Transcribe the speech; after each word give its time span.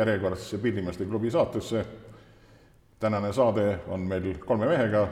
järjekordsesse 0.00 0.58
Pillimeeste 0.58 1.04
klubi 1.04 1.30
saatesse. 1.30 1.84
tänane 3.00 3.32
saade 3.32 3.78
on 3.88 4.00
meil 4.00 4.34
kolme 4.38 4.66
mehega. 4.66 5.08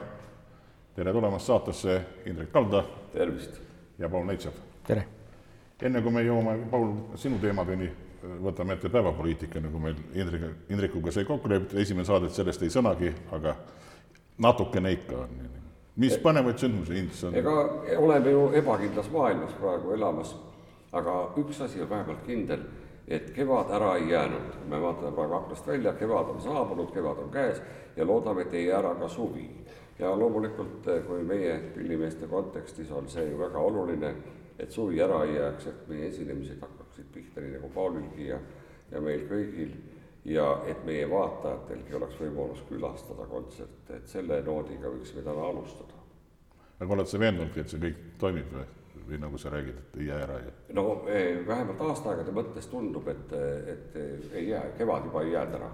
tere 0.95 1.11
tulemast 1.13 1.45
saatesse, 1.45 2.01
Indrek 2.25 2.51
Kalda. 2.51 2.83
tervist! 3.13 3.61
ja 3.99 4.09
Paul 4.09 4.25
Neitsev. 4.25 4.51
tere! 4.87 5.05
enne 5.81 6.01
kui 6.01 6.11
me 6.11 6.23
jõuame, 6.23 6.57
Paul, 6.71 6.89
sinu 7.15 7.37
teemadeni, 7.39 7.89
võtame 8.43 8.75
ette 8.75 8.89
päevapoliitika, 8.89 9.61
nagu 9.63 9.79
meil 9.79 9.95
Indrek, 10.13 10.41
Indrekuga 10.69 11.11
sai 11.11 11.25
kokku 11.25 11.49
lepitud, 11.49 11.79
esimene 11.79 12.05
saade, 12.05 12.27
et 12.27 12.35
sellest 12.35 12.65
ei 12.65 12.73
sõnagi, 12.73 13.13
aga 13.31 13.55
natukene 14.37 14.91
ikka 14.97 15.23
on. 15.23 15.39
mis 15.95 16.17
põnevaid 16.17 16.57
sündmusi 16.57 16.97
Indias 16.99 17.23
on? 17.23 17.35
ega 17.35 17.55
oleme 17.97 18.31
ju 18.31 18.43
ebakindlas 18.55 19.09
maailmas 19.11 19.53
praegu 19.61 19.93
elamas, 19.93 20.35
aga 20.91 21.15
üks 21.37 21.61
asi 21.61 21.81
on 21.81 21.89
vähemalt 21.89 22.25
kindel, 22.25 22.65
et 23.09 23.31
kevad 23.31 23.71
ära 23.73 23.95
ei 23.95 24.09
jäänud. 24.11 24.55
me 24.69 24.81
vaatame 24.81 25.11
praegu 25.11 25.33
aknast 25.33 25.67
välja, 25.67 25.93
kevad 25.93 26.29
on 26.29 26.41
saabunud, 26.41 26.91
kevad 26.93 27.17
on 27.17 27.29
käes 27.31 27.61
ja 27.95 28.07
loodame, 28.07 28.41
et 28.41 28.53
ei 28.53 28.65
jää 28.65 28.79
ära 28.79 28.95
ka 28.95 29.07
suvi. 29.07 29.49
ja 29.99 30.19
loomulikult, 30.19 30.85
kui 31.07 31.23
meie 31.23 31.57
pillimeeste 31.75 32.27
kontekstis 32.27 32.91
on 32.91 33.09
see 33.09 33.25
ju 33.29 33.39
väga 33.39 33.59
oluline, 33.59 34.13
et 34.59 34.71
suvi 34.71 35.01
ära 35.01 35.23
ei 35.23 35.35
jääks, 35.35 35.67
et 35.67 35.87
meie 35.87 36.07
esinemised 36.07 36.61
hakkaksid 36.61 37.05
pihta, 37.13 37.41
nii 37.41 37.57
nagu 37.57 37.69
Paulilgi 37.73 38.27
ja, 38.27 38.39
ja 38.91 39.01
meil 39.01 39.25
kõigil 39.27 39.73
ja 40.25 40.61
et 40.67 40.85
meie 40.85 41.09
vaatajatelgi 41.09 41.95
oleks 41.95 42.19
võimalus 42.21 42.63
külastada 42.69 43.27
kontserte, 43.27 43.97
et 43.97 44.07
selle 44.07 44.41
noodiga 44.45 44.91
võiksime 44.91 45.23
täna 45.23 45.47
alustada. 45.51 45.99
aga 46.79 46.93
oled 46.93 47.07
sa 47.07 47.19
veendunudki, 47.19 47.59
et 47.59 47.69
see 47.69 47.81
kõik 47.81 48.03
toimib 48.19 48.53
või, 48.53 48.67
või 49.09 49.17
nagu 49.21 49.37
sa 49.41 49.47
räägid, 49.53 49.75
et 49.77 49.91
ei 49.99 50.05
jää 50.07 50.19
ära 50.23 50.37
ja? 50.43 50.51
no 50.77 50.83
eh, 51.07 51.47
vähemalt 51.47 51.81
aastaaegade 51.89 52.31
mõttes 52.35 52.65
tundub, 52.71 53.05
et, 53.11 53.27
et 53.73 53.89
ei 54.33 54.45
jää, 54.49 54.65
kevad 54.77 55.01
juba 55.09 55.19
ei 55.25 55.31
jäänud 55.33 55.55
ära. 55.59 55.69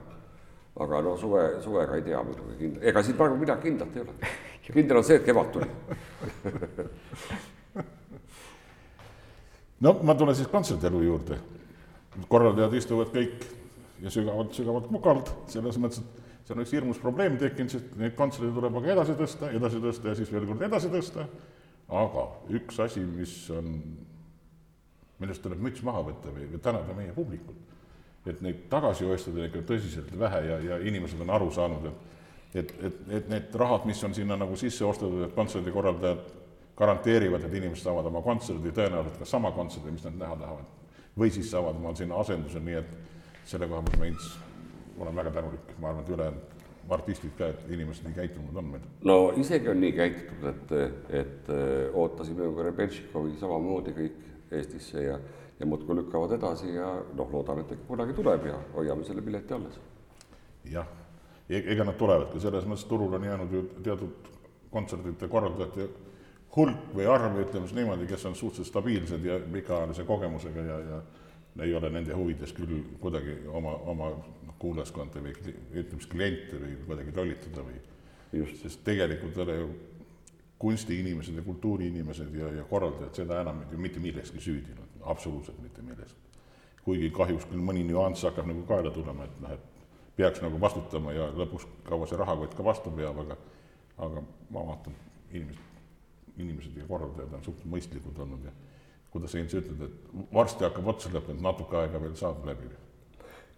aga 0.86 0.96
no 1.02 1.12
suve, 1.18 1.44
suvega 1.64 1.94
ei 1.96 2.04
tea 2.08 2.24
muidugi 2.24 2.54
kindla-, 2.60 2.84
ega 2.92 3.00
siin 3.04 3.18
praegu 3.18 3.36
midagi 3.40 3.62
kindlat 3.70 3.96
ei 3.96 4.02
ole. 4.06 4.14
kindel 4.76 4.98
on 5.02 5.08
see, 5.08 5.18
et 5.20 5.28
kevad 5.28 5.48
tuli 5.54 5.70
no 9.86 9.90
ma 10.04 10.14
tulen 10.16 10.36
siis 10.36 10.48
kontserdielu 10.48 11.02
juurde. 11.04 11.36
korraldajad 12.28 12.74
istuvad 12.74 13.08
kõik 13.12 13.46
ja 14.02 14.12
sügavalt, 14.12 14.54
sügavalt 14.56 14.88
mugavalt, 14.92 15.32
selles 15.52 15.78
mõttes, 15.82 16.00
et 16.00 16.48
seal 16.48 16.60
oleks 16.60 16.74
hirmus 16.76 17.00
probleem 17.02 17.38
tekkinud, 17.42 17.74
sest 17.74 17.96
neid 18.00 18.16
kontserte 18.18 18.52
tuleb 18.56 18.80
aga 18.80 18.94
edasi 18.94 19.16
tõsta, 19.20 19.52
edasi 19.56 19.82
tõsta 19.84 20.12
ja 20.12 20.16
siis 20.20 20.32
veel 20.32 20.48
kord 20.50 20.62
edasi 20.68 20.92
tõsta. 20.94 21.28
Aga 21.90 22.26
üks 22.58 22.80
asi, 22.82 23.04
mis 23.06 23.36
on, 23.54 23.78
millest 25.22 25.44
tuleb 25.46 25.62
müts 25.62 25.84
maha 25.86 26.02
võtta 26.10 26.34
või, 26.34 26.50
või 26.52 26.62
tänada 26.64 26.98
meie 26.98 27.14
publikut, 27.14 27.58
et 28.26 28.42
neid 28.42 28.66
tagasi 28.72 29.06
oestada 29.06 29.46
ikka 29.46 29.62
tõsiselt 29.70 30.10
vähe 30.20 30.42
ja, 30.48 30.60
ja 30.72 30.80
inimesed 30.82 31.22
on 31.22 31.34
aru 31.36 31.52
saanud, 31.54 31.90
et 31.92 32.14
et, 32.56 32.72
et, 32.88 33.00
et 33.12 33.26
need 33.28 33.56
rahad, 33.60 33.84
mis 33.84 34.00
on 34.08 34.14
sinna 34.16 34.38
nagu 34.40 34.56
sisse 34.56 34.86
ostetud, 34.88 35.26
et 35.26 35.34
kontserdikorraldajad 35.36 36.22
garanteerivad, 36.80 37.44
et 37.44 37.58
inimesed 37.60 37.84
saavad 37.84 38.08
oma 38.08 38.22
kontserdi 38.24 38.72
tõenäoliselt 38.76 39.20
ka 39.20 39.28
sama 39.28 39.52
kontserdi, 39.56 39.92
mis 39.92 40.06
nad 40.08 40.16
näha 40.22 40.38
tahavad. 40.40 40.72
või 41.20 41.32
siis 41.32 41.52
saavad 41.52 41.76
omal 41.80 41.96
sinna 41.96 42.16
asenduse, 42.20 42.60
nii 42.60 42.76
et 42.76 42.96
selle 43.48 43.68
koha 43.68 43.82
pealt 43.84 44.00
ma 44.00 44.08
Ints 44.10 44.34
olen 45.00 45.16
väga 45.16 45.32
tänulik, 45.32 45.70
ma 45.80 45.90
arvan, 45.90 46.04
et 46.04 46.10
ülejäänud 46.10 46.55
artistid 46.90 47.34
ka, 47.38 47.50
et 47.50 47.72
inimesed 47.74 48.06
nii 48.08 48.16
käitunud 48.16 48.56
on 48.56 48.68
meil. 48.76 48.84
no 49.04 49.18
isegi 49.38 49.70
on 49.70 49.82
nii 49.82 49.96
käitutud, 49.96 50.46
et, 50.52 51.10
et 51.22 51.50
ootasime 51.94 52.46
ju 52.46 52.68
Rebetšikovi 52.70 53.34
samamoodi 53.40 53.96
kõik 53.96 54.22
Eestisse 54.56 55.02
ja, 55.02 55.18
ja 55.60 55.66
muudkui 55.66 55.98
lükkavad 55.98 56.36
edasi 56.38 56.76
ja 56.76 56.92
noh, 57.18 57.32
loodame, 57.34 57.66
et 57.66 57.88
kunagi 57.88 58.14
tuleb 58.14 58.46
ja 58.52 58.60
hoiame 58.76 59.08
selle 59.08 59.26
pileti 59.26 59.58
alles. 59.58 59.80
jah, 60.70 60.88
ega 61.50 61.84
nad 61.86 61.98
tulevadki, 61.98 62.40
selles 62.40 62.66
mõttes 62.70 62.88
turul 62.90 63.14
on 63.18 63.26
jäänud 63.26 63.52
ju 63.54 63.68
teatud 63.84 64.32
kontserdite 64.74 65.28
korraldajate 65.32 65.90
hulk 66.56 66.94
või 66.96 67.08
arv, 67.10 67.40
ütleme 67.42 67.68
siis 67.68 67.76
niimoodi, 67.78 68.08
kes 68.08 68.26
on 68.30 68.36
suhteliselt 68.36 68.72
stabiilsed 68.72 69.26
ja 69.26 69.40
pikaajalise 69.52 70.06
kogemusega 70.08 70.64
ja, 70.70 70.80
ja 70.90 71.02
ei 71.64 71.74
ole 71.76 71.90
nende 71.90 72.16
huvides 72.16 72.54
küll 72.56 72.82
kuidagi 73.00 73.38
oma, 73.48 73.76
oma 73.92 74.10
noh, 74.12 74.56
kuulajaskonda 74.60 75.24
või 75.24 75.36
ütleme 75.36 76.00
siis 76.00 76.10
kliente 76.12 76.60
või 76.60 76.78
kuidagi 76.88 77.16
lollitada 77.16 77.64
või 77.64 77.78
just, 78.42 78.62
sest 78.64 78.84
tegelikult 78.88 79.38
ei 79.38 79.46
ole 79.46 79.58
ju 79.60 79.70
kunstiinimesed 80.60 81.36
ja 81.36 81.44
kultuuriinimesed 81.46 82.36
ja, 82.36 82.52
ja 82.60 82.68
korraldajad 82.70 83.22
seda 83.22 83.40
enam 83.44 83.64
ju 83.72 83.80
mitte 83.80 84.00
milleski 84.04 84.42
süüdi, 84.42 84.76
absoluutselt 85.04 85.60
mitte 85.62 85.82
milleski. 85.82 86.20
kuigi 86.84 87.10
kahjuks 87.10 87.48
küll 87.50 87.64
mõni 87.66 87.84
nüanss 87.88 88.28
hakkab 88.28 88.48
nagu 88.48 88.62
kaela 88.70 88.92
tulema, 88.94 89.26
et 89.26 89.42
noh, 89.42 89.56
et 89.56 90.16
peaks 90.16 90.42
nagu 90.44 90.60
vastutama 90.62 91.14
ja 91.16 91.28
lõpuks 91.36 91.68
kaua 91.88 92.08
see 92.08 92.20
rahakott 92.20 92.56
ka 92.56 92.64
vastu 92.64 92.92
peab, 92.92 93.20
aga 93.26 93.38
aga 93.98 94.24
ma 94.52 94.64
vaatan, 94.70 94.96
inimesed, 95.32 95.82
inimesed 96.38 96.78
ja 96.78 96.88
korraldajad 96.88 97.34
on 97.34 97.44
suhteliselt 97.44 97.72
mõistlikud 97.72 98.18
olnud 98.24 98.48
ja 98.48 98.52
kuidas 99.16 99.32
sa 99.32 99.40
ilmselt 99.40 99.70
ütled, 99.72 99.86
et 99.88 100.34
varsti 100.36 100.68
hakkab 100.68 100.90
otsa 100.94 101.12
lõppema, 101.14 101.48
natuke 101.48 101.80
aega 101.80 102.02
veel 102.04 102.18
saab 102.20 102.44
läbi? 102.48 102.74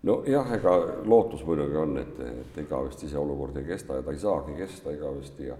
nojah, 0.07 0.51
ega 0.53 0.73
lootus 1.09 1.41
muidugi 1.43 1.75
on, 1.81 1.97
et, 1.97 2.19
et 2.21 2.59
igavesti 2.61 3.09
see 3.09 3.17
olukord 3.19 3.57
ei 3.57 3.65
kesta 3.65 3.97
ja 3.97 4.05
ta 4.05 4.13
ei 4.13 4.21
saagi 4.21 4.53
kesta 4.59 4.93
igavesti 4.93 5.49
ja 5.49 5.57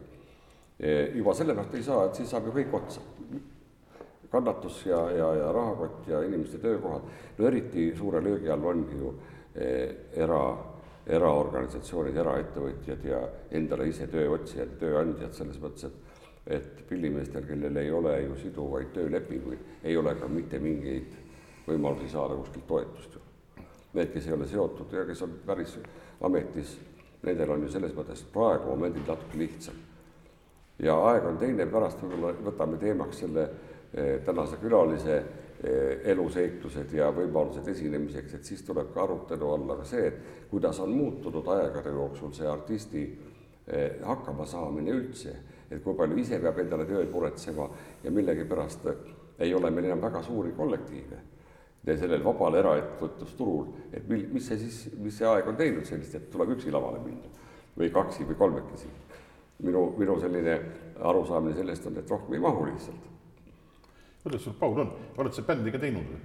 juba 1.16 1.34
sellepärast 1.34 1.76
ei 1.76 1.84
saa, 1.84 2.06
et 2.06 2.20
siis 2.20 2.30
saab 2.30 2.48
ju 2.48 2.54
kõik 2.60 2.76
otsa. 2.78 3.02
kannatus 4.32 4.82
ja, 4.86 5.00
ja, 5.12 5.28
ja 5.36 5.52
rahakott 5.56 6.08
ja 6.08 6.22
inimeste 6.22 6.58
töökohad, 6.60 7.02
no 7.38 7.46
eriti 7.48 7.94
suure 7.96 8.22
löögi 8.22 8.50
all 8.52 8.66
ongi 8.66 8.98
ju 9.00 9.14
eh, 9.56 9.96
era, 10.14 10.42
eraorganisatsioonid, 11.08 12.18
eraettevõtjad 12.18 13.06
ja 13.08 13.22
endale 13.52 13.88
ise 13.88 14.08
tööotsijad, 14.12 14.76
tööandjad 14.82 15.34
selles 15.34 15.58
mõttes, 15.64 15.88
et 15.88 16.07
et 16.50 16.84
pillimeestel, 16.90 17.46
kellel 17.46 17.76
ei 17.76 17.92
ole 17.92 18.22
ju 18.22 18.36
siduvaid 18.42 18.92
töölepinguid, 18.96 19.64
ei 19.84 19.98
ole 19.98 20.16
ka 20.16 20.28
mitte 20.32 20.60
mingeid 20.60 21.16
võimalusi 21.68 22.10
saada 22.12 22.38
kuskilt 22.40 22.68
toetust 22.68 23.16
ju. 23.16 23.24
Need, 23.94 24.12
kes 24.14 24.28
ei 24.28 24.36
ole 24.36 24.48
seotud 24.48 24.94
ja 24.94 25.06
kes 25.08 25.22
on 25.26 25.34
päris 25.46 25.78
ametis, 26.24 26.78
nendel 27.24 27.52
on 27.56 27.66
ju 27.66 27.72
selles 27.74 27.96
mõttes 27.98 28.24
praegu 28.32 28.70
momendil 28.72 29.04
natuke 29.08 29.40
lihtsam. 29.40 29.76
ja 30.80 30.94
aeg 31.10 31.26
on 31.26 31.38
teine, 31.42 31.66
pärast 31.66 32.02
võib-olla 32.04 32.34
võtame 32.46 32.78
teemaks 32.78 33.20
selle 33.24 33.44
eh, 33.94 34.20
tänase 34.26 34.60
külalise 34.62 35.16
eh, 35.18 36.02
eluseiklused 36.14 36.94
ja 36.94 37.10
võimalused 37.12 37.68
esinemiseks, 37.68 38.34
et 38.34 38.46
siis 38.46 38.62
tuleb 38.64 38.94
ka 38.94 39.04
arutelu 39.04 39.54
alla 39.54 39.80
ka 39.80 39.86
see, 39.86 40.08
et 40.08 40.50
kuidas 40.52 40.80
on 40.80 40.94
muutunud 40.94 41.48
aegade 41.48 41.90
jooksul 41.90 42.32
see 42.34 42.48
artisti 42.48 43.04
eh, 43.68 43.98
hakkamasaamine 44.06 44.92
üldse 44.92 45.36
et 45.72 45.84
kui 45.84 45.96
palju 45.96 46.18
ise 46.18 46.40
peab 46.40 46.60
endale 46.60 46.86
tööd 46.88 47.10
muretsema 47.12 47.70
ja 48.04 48.12
millegipärast 48.12 48.88
ei 49.40 49.54
ole 49.54 49.72
meil 49.72 49.90
enam 49.90 50.02
väga 50.02 50.22
suuri 50.24 50.54
kollektiive 50.58 51.24
sellel 51.96 52.24
vabal 52.26 52.58
eraettevõtlusturul, 52.60 53.68
et 53.96 54.08
mil, 54.10 54.26
mis 54.34 54.48
see 54.50 54.58
siis, 54.60 54.80
mis 55.00 55.16
see 55.16 55.28
aeg 55.30 55.48
on 55.48 55.56
teinud 55.56 55.86
sellist, 55.88 56.18
et 56.18 56.26
tuleb 56.34 56.52
üksi 56.58 56.74
lavale 56.74 57.00
minna 57.00 57.30
või 57.78 57.92
kaksi 57.94 58.26
või 58.28 58.36
kolmekesi. 58.36 58.90
minu, 59.64 59.94
minu 59.98 60.20
selline 60.20 60.58
arusaamine 61.00 61.56
sellest 61.56 61.88
on, 61.88 61.98
et 61.98 62.10
rohkem 62.10 62.34
ei 62.34 62.40
mahu 62.40 62.66
lihtsalt. 62.66 63.08
kuidas 64.24 64.44
sul, 64.44 64.54
Paul, 64.60 64.80
on, 64.80 64.92
oled 65.18 65.34
sa 65.34 65.42
bändi 65.42 65.72
ka 65.72 65.80
teinud 65.80 66.12
või? 66.12 66.20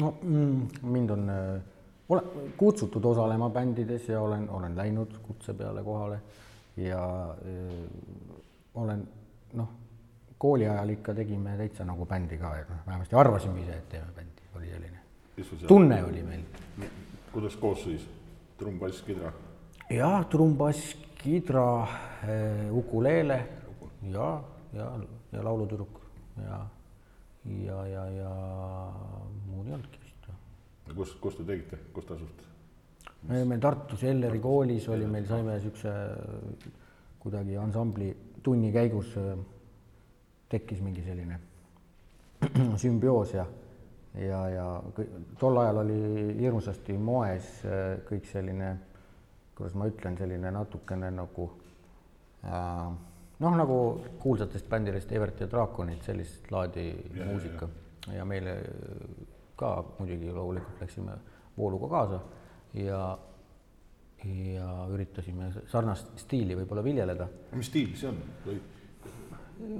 no 0.00 0.14
mm, 0.22 0.68
mind 0.82 1.10
on 1.10 1.30
äh,, 1.30 1.60
olen 2.08 2.52
kutsutud 2.56 3.04
osalema 3.04 3.50
bändides 3.50 4.08
ja 4.08 4.20
olen, 4.20 4.48
olen 4.50 4.76
läinud 4.76 5.18
kutse 5.26 5.54
peale 5.54 5.82
kohale 5.82 6.20
ja 6.78 7.02
öö, 7.44 7.86
olen 8.74 9.08
noh, 9.58 9.68
kooli 10.38 10.68
ajal 10.68 10.94
ikka 10.94 11.14
tegime 11.14 11.56
täitsa 11.58 11.84
nagu 11.84 12.06
bändi 12.06 12.38
ka, 12.38 12.54
et 12.58 12.70
noh, 12.70 12.86
vähemasti 12.86 13.18
arvasime 13.18 13.62
ise, 13.64 13.76
et 13.82 13.88
teeme 13.88 14.12
bändi, 14.16 14.50
oli 14.56 14.70
selline 14.70 14.98
tunne 15.66 16.04
oli 16.04 16.22
meil. 16.22 16.42
kuidas 17.32 17.56
koosseis, 17.56 18.08
trumm, 18.58 18.78
bass, 18.78 19.02
kidra? 19.02 19.32
jah, 19.90 20.26
trumm, 20.30 20.56
bass, 20.56 20.96
kidra, 21.18 21.86
ukuleele 22.70 23.38
ja, 24.02 24.42
ja, 24.72 24.90
ja 25.32 25.44
laulutüdruk 25.44 26.00
ja, 26.42 26.66
ja, 27.64 27.86
ja, 27.86 28.04
ja 28.10 28.34
muud 29.46 29.66
ei 29.66 29.72
olnudki 29.72 30.00
vist. 30.02 30.30
kus, 30.94 31.14
kus 31.22 31.38
te 31.38 31.44
tegite, 31.44 31.78
kus 31.92 32.06
te 32.06 32.14
asusite? 32.14 32.48
Me 33.22 33.36
olime 33.40 33.58
Tartus 33.58 34.04
Elleri 34.04 34.40
koolis 34.40 34.88
oli 34.88 35.06
meil, 35.06 35.26
saime 35.26 35.56
niisuguse 35.56 35.92
kuidagi 37.18 37.56
ansambli 37.58 38.12
tunni 38.42 38.70
käigus 38.72 39.14
tekkis 40.48 40.80
mingi 40.84 41.02
selline 41.04 41.40
sümbioos 42.82 43.34
ja, 43.34 43.46
ja, 44.22 44.42
ja 44.48 44.66
tol 45.38 45.58
ajal 45.58 45.82
oli 45.82 45.98
hirmsasti 46.38 46.94
moes 46.98 47.50
kõik 48.08 48.30
selline, 48.30 48.70
kuidas 49.58 49.74
ma 49.74 49.90
ütlen, 49.90 50.16
selline 50.16 50.54
natukene 50.54 51.10
nagu 51.18 51.50
äh, 52.46 52.86
noh, 53.42 53.58
nagu 53.58 53.78
kuulsatest 54.22 54.70
bändidest 54.70 55.12
Evert 55.12 55.42
ja 55.42 55.50
Draakonid, 55.50 56.02
sellist 56.06 56.50
laadi 56.54 56.88
ja, 56.92 57.26
muusika 57.26 57.66
ja, 57.66 58.12
ja. 58.12 58.18
ja 58.20 58.28
meile 58.28 58.58
ka 59.58 59.74
muidugi 59.98 60.30
loomulikult 60.30 60.86
läksime 60.86 61.18
vooluga 61.58 61.90
kaasa 61.90 62.20
ja, 62.76 63.02
ja 64.24 64.68
üritasime 64.92 65.52
sarnast 65.70 66.12
stiili 66.20 66.56
võib-olla 66.58 66.84
viljeleda. 66.84 67.28
mis 67.54 67.70
stiil 67.70 67.94
see 67.96 68.10
on 68.10 68.20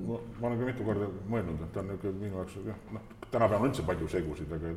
ma, 0.06 0.18
ma 0.40 0.48
olen 0.48 0.58
ka 0.58 0.68
mitu 0.70 0.86
korda 0.86 1.08
mõelnud, 1.30 1.62
et 1.64 1.74
ta 1.74 1.82
on 1.82 1.92
niisugune 1.92 2.24
minu 2.24 2.40
jaoks 2.40 2.58
jah, 2.66 2.78
noh, 2.94 3.10
tänapäeval 3.28 3.64
on 3.64 3.70
üldse 3.70 3.86
palju 3.86 4.10
segusid, 4.14 4.54
aga 4.56 4.74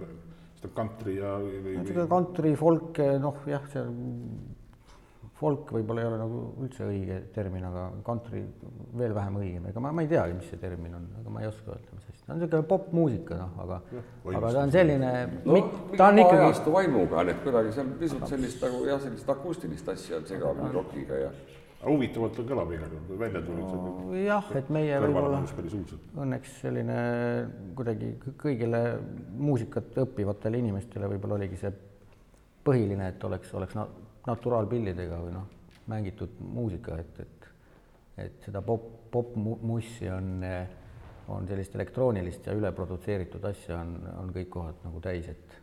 seda 0.59 0.73
kantri 0.77 1.17
ja 1.17 1.35
või, 1.41 1.61
või... 1.65 2.07
kantri, 2.11 2.55
folk, 2.59 3.01
noh 3.23 3.45
jah, 3.49 3.69
see 3.73 3.85
folk 5.41 5.71
võib-olla 5.73 6.03
ei 6.03 6.07
ole 6.09 6.17
nagu 6.21 6.41
üldse 6.61 6.85
õige 6.85 7.17
termin, 7.35 7.63
aga 7.65 7.87
country 8.05 8.43
veel 8.97 9.15
vähem 9.17 9.39
õigem, 9.41 9.69
ega 9.71 9.81
ma, 9.83 9.93
ma 9.95 10.03
ei 10.05 10.09
teagi, 10.11 10.35
mis 10.37 10.49
see 10.51 10.59
termin 10.61 10.97
on, 10.97 11.07
aga 11.21 11.33
ma 11.33 11.41
ei 11.41 11.49
oska 11.49 11.73
öelda, 11.73 11.95
mis 11.97 12.11
asi, 12.11 12.25
ta 12.25 12.33
on 12.35 12.41
niisugune 12.41 12.67
popmuusika, 12.69 13.39
noh, 13.39 13.55
aga, 13.65 13.79
aga 14.35 14.51
ta 14.57 14.65
on 14.65 14.75
selline 14.75 15.13
no,, 15.47 15.61
ta 15.95 16.11
on 16.11 16.21
ikkagi. 16.21 16.43
ajastu 16.49 16.75
vaimuga 16.75 17.23
on, 17.23 17.31
et 17.33 17.41
kuidagi 17.45 17.73
seal 17.77 17.89
pisut 18.03 18.27
sellist 18.29 18.67
nagu 18.67 18.83
jah, 18.89 19.01
sellist 19.01 19.33
akustilist 19.33 19.89
asja 19.95 20.19
on 20.19 20.29
segamini 20.29 20.75
rokiga 20.75 21.23
ja 21.23 21.33
huvitavalt 21.87 22.37
kõlab 22.45 22.75
igal 22.75 22.93
juhul, 22.93 23.07
kui 23.07 23.19
välja 23.23 23.41
tulid 23.47 23.65
no,. 23.65 23.95
jah, 24.21 24.53
et 24.61 24.69
meie 24.73 24.99
võib-olla 25.01 25.41
õnneks 26.21 26.59
selline 26.61 26.99
kuidagi 27.79 28.13
kõigile 28.43 28.83
muusikat 29.41 29.97
õppivatele 30.05 30.61
inimestele 30.61 31.09
võib-olla 31.15 31.41
oligi 31.41 31.57
see 31.63 31.73
põhiline, 32.61 33.09
et 33.09 33.23
oleks, 33.25 33.49
oleks 33.57 33.77
naturaalpillidega 34.27 35.19
või 35.23 35.33
noh, 35.35 35.47
mängitud 35.91 36.37
muusika, 36.39 36.99
et, 37.01 37.19
et 37.19 37.41
et 38.17 38.45
seda 38.45 38.61
pop, 38.61 38.87
popmussi 39.11 40.09
on, 40.11 40.43
on 41.31 41.47
sellist 41.47 41.75
elektroonilist 41.75 42.47
ja 42.47 42.55
üleprodutseeritud 42.57 43.45
asja 43.49 43.79
on, 43.81 43.95
on 44.19 44.31
kõik 44.35 44.49
kohad 44.53 44.81
nagu 44.85 45.03
täis, 45.03 45.29
et 45.31 45.59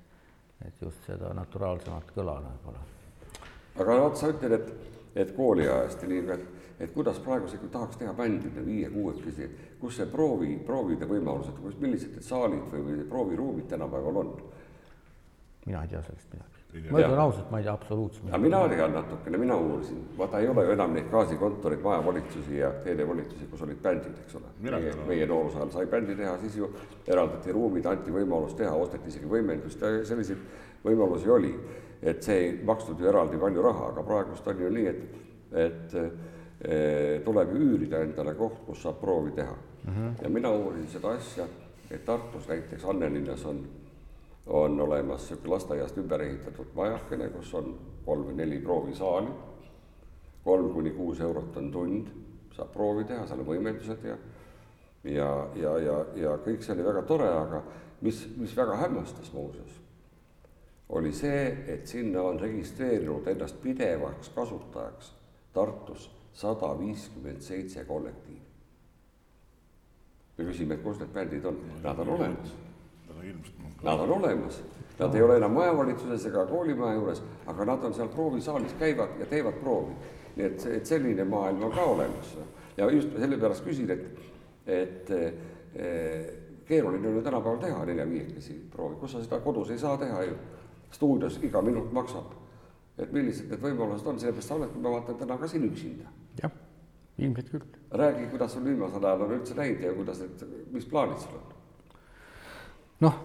et 0.66 0.80
just 0.82 1.04
seda 1.06 1.30
naturaalsemat 1.38 2.08
kõla 2.16 2.32
võib-olla. 2.42 2.80
aga 3.78 3.98
vot 4.02 4.16
sa 4.18 4.32
ütled, 4.32 4.56
et, 4.56 4.96
et 5.22 5.30
kooliajast 5.36 6.02
ja 6.02 6.08
nii, 6.10 6.24
et, 6.34 6.64
et 6.82 6.94
kuidas 6.96 7.20
praegu 7.22 7.46
sa 7.46 7.54
ikka 7.60 7.70
tahaks 7.76 8.00
teha 8.00 8.14
bändi 8.18 8.50
viie-kuuekesi, 8.56 9.50
kus 9.78 10.00
see 10.00 10.10
proovi, 10.10 10.56
proovide 10.66 11.06
võimalused, 11.06 11.54
kus, 11.62 11.78
millised 11.78 12.18
need 12.18 12.26
saalid 12.26 12.66
või, 12.72 12.82
või 12.88 13.08
prooviruumid 13.14 13.70
tänapäeval 13.70 14.22
on? 14.24 14.36
mina 15.68 15.84
ei 15.84 15.94
tea 15.94 16.02
sellest 16.02 16.34
midagi 16.34 16.57
ma 16.68 17.00
ütlen 17.00 17.18
ausalt, 17.18 17.50
ma 17.50 17.58
ei 17.58 17.64
tea 17.64 17.72
absoluutselt. 17.72 18.28
aga 18.28 18.38
mina 18.42 18.60
tean 18.68 18.92
natukene, 18.92 19.38
mina 19.40 19.56
uurisin, 19.56 20.02
vaata 20.18 20.40
ei 20.42 20.48
ole 20.48 20.64
ju 20.66 20.74
enam 20.74 20.92
neid 20.92 21.08
gaasikontoreid, 21.10 21.80
majavalitsusi 21.84 22.58
ja 22.58 22.70
teedevolitusi, 22.84 23.48
kus 23.50 23.62
olid 23.64 23.80
bändid, 23.82 24.18
eks 24.24 24.36
ole. 24.36 24.52
meie, 24.60 24.92
meie 25.08 25.26
nooruse 25.26 25.56
ajal 25.56 25.72
sai 25.72 25.86
bändi 25.86 26.16
teha, 26.18 26.36
siis 26.42 26.58
ju 26.60 26.68
eraldati 27.06 27.54
ruumid, 27.56 27.88
anti 27.88 28.12
võimalus 28.12 28.56
teha, 28.58 28.74
osteti 28.76 29.08
isegi 29.08 29.30
võimendust 29.30 29.80
ja 29.80 30.04
selliseid 30.04 30.44
võimalusi 30.84 31.32
oli. 31.32 31.54
et 32.02 32.22
see 32.22 32.34
ei 32.38 32.50
maksnud 32.62 33.00
ju 33.00 33.08
eraldi 33.10 33.40
palju 33.40 33.62
raha, 33.62 33.88
aga 33.90 34.02
praegust 34.06 34.46
on 34.46 34.60
ju 34.62 34.68
nii, 34.70 34.86
et, 34.86 35.16
et 35.64 35.96
e, 35.98 36.76
tuleb 37.24 37.50
ju 37.50 37.64
üürida 37.64 38.04
endale 38.06 38.36
koht, 38.38 38.60
kus 38.66 38.84
saab 38.84 39.00
proovi 39.00 39.32
teha 39.34 39.56
mm. 39.56 39.90
-hmm. 39.96 40.22
ja 40.22 40.28
mina 40.28 40.52
uurisin 40.52 40.86
seda 40.92 41.16
asja, 41.16 41.48
et 41.90 42.04
Tartus 42.04 42.46
näiteks 42.48 42.84
Annelinnas 42.84 43.44
on 43.46 43.64
on 44.48 44.80
olemas 44.80 45.20
niisugune 45.20 45.54
lasteaiast 45.54 45.98
ümber 46.00 46.22
ehitatud 46.24 46.72
majakene, 46.74 47.28
kus 47.28 47.52
on 47.54 47.74
kolm 48.04 48.30
või 48.30 48.38
neli 48.38 48.58
proovisaali, 48.64 49.32
kolm 50.44 50.72
kuni 50.72 50.90
kuus 50.96 51.20
eurot 51.20 51.56
on 51.60 51.70
tund, 51.72 52.12
saab 52.56 52.72
proovi 52.72 53.04
teha, 53.04 53.26
seal 53.26 53.42
on 53.44 53.48
võimendused 53.48 54.06
ja 54.08 54.16
ja, 55.04 55.48
ja, 55.54 55.78
ja, 55.78 55.98
ja 56.16 56.32
kõik 56.44 56.64
see 56.64 56.74
oli 56.74 56.86
väga 56.86 57.02
tore, 57.08 57.28
aga 57.28 57.62
mis, 58.04 58.24
mis 58.36 58.56
väga 58.56 58.76
hämmastas 58.80 59.30
muuseas, 59.32 59.76
oli 60.88 61.12
see, 61.12 61.42
et 61.68 61.86
sinna 61.86 62.22
on 62.24 62.40
registreerinud 62.40 63.26
ennast 63.28 63.60
pidevaks 63.62 64.32
kasutajaks 64.34 65.14
Tartus 65.52 66.10
sada 66.32 66.70
viiskümmend 66.78 67.40
seitse 67.42 67.84
kollektiivi. 67.84 68.46
me 70.38 70.44
küsime, 70.44 70.74
et 70.74 70.82
kus 70.82 71.00
need 71.00 71.12
bändid 71.12 71.44
on, 71.44 71.60
nad 71.82 71.98
on 71.98 72.08
olemas 72.14 72.54
Nad 73.82 74.00
on 74.00 74.10
olemas, 74.10 74.62
nad 74.98 75.14
ei 75.14 75.22
ole 75.22 75.36
enam 75.36 75.52
majavalitsuses 75.52 76.26
ega 76.26 76.46
koolimaja 76.46 76.94
juures, 76.98 77.22
aga 77.46 77.64
nad 77.64 77.84
on 77.84 77.94
seal 77.94 78.08
proovisaalis, 78.08 78.74
käivad 78.78 79.20
ja 79.20 79.26
teevad 79.26 79.60
proovi. 79.62 79.94
nii 80.38 80.46
et, 80.46 80.66
et 80.70 80.86
selline 80.86 81.24
maailm 81.24 81.62
on 81.66 81.72
ka 81.74 81.82
olemas 81.82 82.36
ja 82.78 82.90
just 82.90 83.14
sellepärast 83.18 83.64
küsin, 83.66 83.90
et, 83.90 84.04
et 84.66 85.10
eh, 85.10 86.28
keeruline 86.68 87.08
on 87.08 87.14
ju 87.14 87.22
tänapäeval 87.22 87.58
teha 87.62 87.84
nelja-viiekesi 87.84 88.58
proovi, 88.70 88.96
kus 89.00 89.12
sa 89.12 89.22
seda 89.22 89.40
kodus 89.42 89.70
ei 89.70 89.78
saa 89.78 89.96
teha 89.98 90.22
ju. 90.22 90.36
stuudios 90.90 91.38
iga 91.42 91.62
minut 91.62 91.92
maksab. 91.92 92.32
et 92.98 93.12
millised 93.12 93.50
need 93.50 93.60
võimalused 93.62 94.06
on, 94.06 94.18
sellepärast 94.18 94.48
sa 94.48 94.54
oled, 94.56 94.78
ma 94.82 94.90
vaatan 94.90 95.18
täna 95.18 95.36
ka 95.38 95.46
siin 95.46 95.66
üksinda. 95.68 96.10
jah, 96.42 96.50
ilmselt 97.18 97.50
küll. 97.50 97.66
räägi, 97.90 98.26
kuidas 98.30 98.52
sul 98.52 98.64
viimasel 98.64 99.04
ajal 99.04 99.22
on 99.26 99.36
üldse 99.38 99.56
läinud 99.56 99.82
ja 99.82 99.92
kuidas 99.94 100.20
need, 100.20 100.44
mis 100.72 100.86
plaanid 100.86 101.18
sul 101.18 101.38
on? 101.38 101.57
Noh 103.04 103.18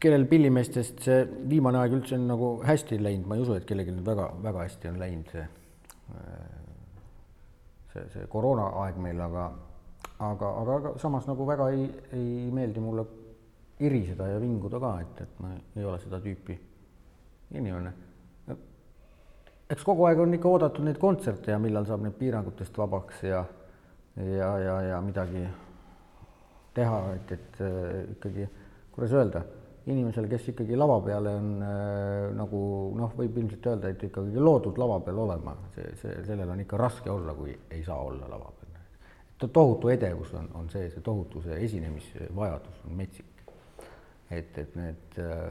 kellel 0.00 0.26
pillimeestest 0.30 1.02
see 1.02 1.22
viimane 1.50 1.80
aeg 1.80 1.96
üldse 1.98 2.16
on 2.18 2.26
nagu 2.30 2.50
hästi 2.66 3.00
läinud, 3.02 3.26
ma 3.26 3.38
ei 3.38 3.42
usu, 3.42 3.56
et 3.58 3.66
kellelgi 3.66 3.94
nüüd 3.94 4.06
väga-väga 4.06 4.66
hästi 4.66 4.90
on 4.92 4.98
läinud 5.00 5.32
see, 5.32 5.46
see, 7.92 8.04
see 8.14 8.26
koroonaaeg 8.30 9.00
meil, 9.02 9.22
aga, 9.26 9.48
aga, 10.28 10.52
aga, 10.62 10.76
aga 10.78 10.94
samas 11.02 11.26
nagu 11.30 11.46
väga 11.48 11.70
ei, 11.74 11.88
ei 12.14 12.50
meeldi 12.54 12.84
mulle 12.84 13.06
iriseda 13.82 14.30
ja 14.32 14.40
vinguda 14.42 14.80
ka, 14.82 14.94
et, 15.02 15.22
et 15.26 15.42
ma 15.42 15.54
ei 15.58 15.86
ole 15.86 15.98
seda 16.02 16.22
tüüpi 16.22 16.58
inimene. 17.58 17.92
eks 19.68 19.84
kogu 19.84 20.06
aeg 20.08 20.20
on 20.22 20.34
ikka 20.34 20.48
oodatud 20.48 20.86
neid 20.86 20.98
kontserte 21.02 21.50
ja 21.50 21.58
millal 21.62 21.86
saab 21.90 22.06
need 22.06 22.14
piirangutest 22.18 22.78
vabaks 22.78 23.24
ja, 23.26 23.42
ja, 24.16 24.52
ja, 24.62 24.82
ja 24.92 25.00
midagi 25.04 25.42
teha, 26.74 26.98
et, 27.16 27.32
et 27.32 27.62
ikkagi, 28.16 28.48
kuidas 28.94 29.14
öelda 29.16 29.44
inimesel, 29.88 30.28
kes 30.28 30.50
ikkagi 30.52 30.76
lava 30.76 30.98
peale 31.04 31.32
on 31.38 31.48
äh, 31.64 32.28
nagu 32.36 32.60
noh, 32.98 33.12
võib 33.16 33.38
ilmselt 33.40 33.68
öelda, 33.70 33.92
et 33.92 34.04
ikkagi 34.08 34.42
loodud 34.42 34.78
lava 34.80 34.98
peal 35.04 35.20
olema, 35.24 35.54
see, 35.74 35.92
see, 36.00 36.14
sellel 36.26 36.52
on 36.52 36.62
ikka 36.64 36.80
raske 36.80 37.10
olla, 37.12 37.34
kui 37.36 37.54
ei 37.54 37.82
saa 37.86 37.98
olla 38.04 38.28
lava 38.28 38.52
peal. 38.52 39.48
tohutu 39.48 39.92
edevus 39.94 40.32
on, 40.34 40.48
on 40.58 40.68
see, 40.72 40.88
see 40.92 41.04
tohutu 41.04 41.42
see 41.44 41.58
esinemisvajadus 41.64 42.84
on 42.86 42.96
metsik. 43.00 43.44
et, 44.30 44.58
et 44.58 44.74
need 44.76 45.20
äh, 45.24 45.46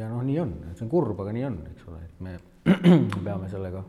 ja 0.00 0.08
noh, 0.10 0.24
nii 0.26 0.40
on, 0.42 0.56
see 0.72 0.86
on 0.86 0.90
kurb, 0.90 1.20
aga 1.22 1.36
nii 1.36 1.44
on, 1.46 1.60
eks 1.74 1.90
ole, 1.92 2.00
et 2.08 2.24
me 2.26 2.38
peame 3.28 3.50
sellega, 3.52 3.84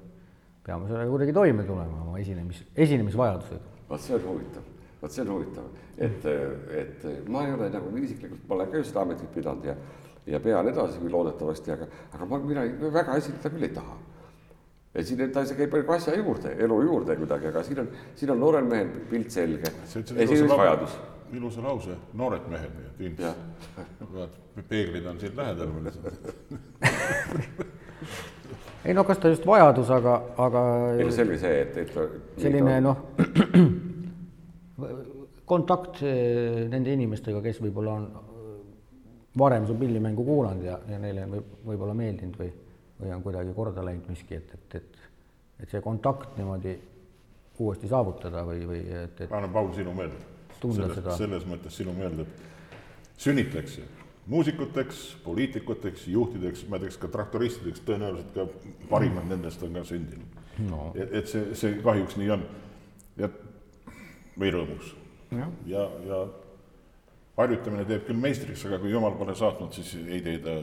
peame 0.65 0.91
sellega 0.91 1.09
kuidagi 1.09 1.33
toime 1.33 1.65
tulema, 1.65 2.03
oma 2.05 2.21
esinemis, 2.21 2.61
esinemisvajadusega. 2.75 3.81
vot 3.89 4.05
see 4.05 4.19
on 4.19 4.29
huvitav 4.29 4.72
vot 5.03 5.11
see 5.11 5.25
on 5.25 5.33
huvitav, 5.35 5.67
et, 5.97 6.25
et 6.79 7.05
ma 7.27 7.43
ei 7.47 7.53
ole 7.53 7.69
nagu 7.73 7.91
isiklikult, 7.99 8.47
ma 8.47 8.57
olen 8.57 8.71
ka 8.71 8.79
ju 8.79 8.87
seda 8.87 9.03
ametit 9.03 9.35
pidanud 9.35 9.67
ja, 9.67 9.75
ja 10.31 10.39
pean 10.43 10.71
edasi 10.71 11.11
loodetavasti, 11.11 11.75
aga, 11.75 11.87
aga 12.15 12.27
ma, 12.31 12.39
mina 12.41 12.65
väga 12.95 13.19
esindada 13.19 13.51
küll 13.53 13.67
ei 13.67 13.73
taha. 13.75 13.97
et 14.93 15.07
siin 15.09 15.31
ta 15.33 15.43
see 15.45 15.57
käib 15.57 15.73
nagu 15.75 15.95
asja 15.95 16.15
juurde, 16.15 16.55
elu 16.65 16.81
juurde 16.87 17.17
kuidagi, 17.19 17.49
aga 17.51 17.63
siin 17.67 17.83
on, 17.83 17.89
siin 18.15 18.31
on 18.31 18.39
noorel 18.39 18.69
mehel 18.69 18.93
pilt 19.09 19.33
selge, 19.33 19.73
esinemisvajadus 19.89 21.01
ilusa 21.33 21.61
lause, 21.63 21.95
noored 22.13 22.47
mehed, 22.49 22.73
nii 22.77 23.09
et 23.09 23.19
ilmselt, 23.21 24.35
peeglid 24.69 25.05
on 25.09 25.19
siin 25.19 25.37
lähedal 25.37 25.67
ei 28.85 28.93
no 28.93 29.03
kas 29.07 29.17
ta 29.17 29.31
just 29.31 29.47
vajadus, 29.47 29.89
aga, 29.91 30.19
aga. 30.37 30.61
ei 30.97 31.07
no 31.07 31.15
selge 31.15 31.39
see, 31.41 31.61
et, 31.61 31.77
et. 31.77 31.97
selline 32.37 32.77
noh 32.85 32.97
kontakt 35.45 36.01
nende 36.03 36.93
inimestega, 36.93 37.41
kes 37.43 37.59
võib-olla 37.63 37.95
on 37.99 38.07
varem 39.39 39.67
su 39.67 39.75
pillimängu 39.79 40.25
kuulanud 40.25 40.65
ja, 40.65 40.77
ja 40.89 40.99
neile 41.01 41.25
võib, 41.29 41.55
võib-olla 41.65 41.95
meeldinud 41.97 42.37
või, 42.39 42.51
või 43.01 43.15
on 43.15 43.23
kuidagi 43.25 43.55
korda 43.55 43.85
läinud 43.85 44.11
miski, 44.13 44.37
et, 44.37 44.53
et, 44.53 44.77
et, 44.79 45.01
et 45.63 45.73
see 45.73 45.81
kontakt 45.81 46.37
niimoodi 46.37 46.75
uuesti 47.63 47.89
saavutada 47.89 48.45
või, 48.45 48.63
või 48.69 48.83
et, 48.83 49.19
et. 49.25 49.31
annan, 49.31 49.51
Paul, 49.53 49.73
sinu 49.75 49.93
meelde. 49.97 50.21
selles, 50.63 51.03
selles 51.17 51.49
mõttes 51.49 51.75
sinu 51.81 51.93
meelde, 51.97 52.27
et 52.27 53.19
sünnitaks 53.25 53.79
muusikuteks, 54.27 55.17
poliitikuteks, 55.23 56.07
juhtideks, 56.07 56.67
ma 56.69 56.77
ei 56.77 56.85
tea, 56.85 56.93
kas 56.93 56.99
ka 57.01 57.09
traktoristideks, 57.11 57.83
tõenäoliselt 57.87 58.31
ka 58.35 58.45
parimad 58.89 59.25
mm. 59.25 59.33
nendest 59.35 59.63
on 59.65 59.75
ka 59.75 59.83
sündinud 59.87 60.37
no.. 60.69 60.91
et, 60.95 61.11
et 61.19 61.31
see, 61.31 61.49
see 61.59 61.79
kahjuks 61.83 62.15
nii 62.21 62.29
on. 62.37 62.45
Ja 64.33 64.39
või 64.39 64.53
rõõmus. 64.53 64.95
ja, 65.31 65.49
ja, 65.65 65.89
ja 66.07 66.23
harjutamine 67.37 67.85
teeb 67.89 68.05
küll 68.05 68.19
meistriks, 68.21 68.65
aga 68.67 68.77
kui 68.81 68.91
jumal 68.91 69.15
pole 69.17 69.33
saatnud, 69.37 69.73
siis 69.73 69.95
ei 70.05 70.21
tee 70.21 70.37
ta 70.43 70.59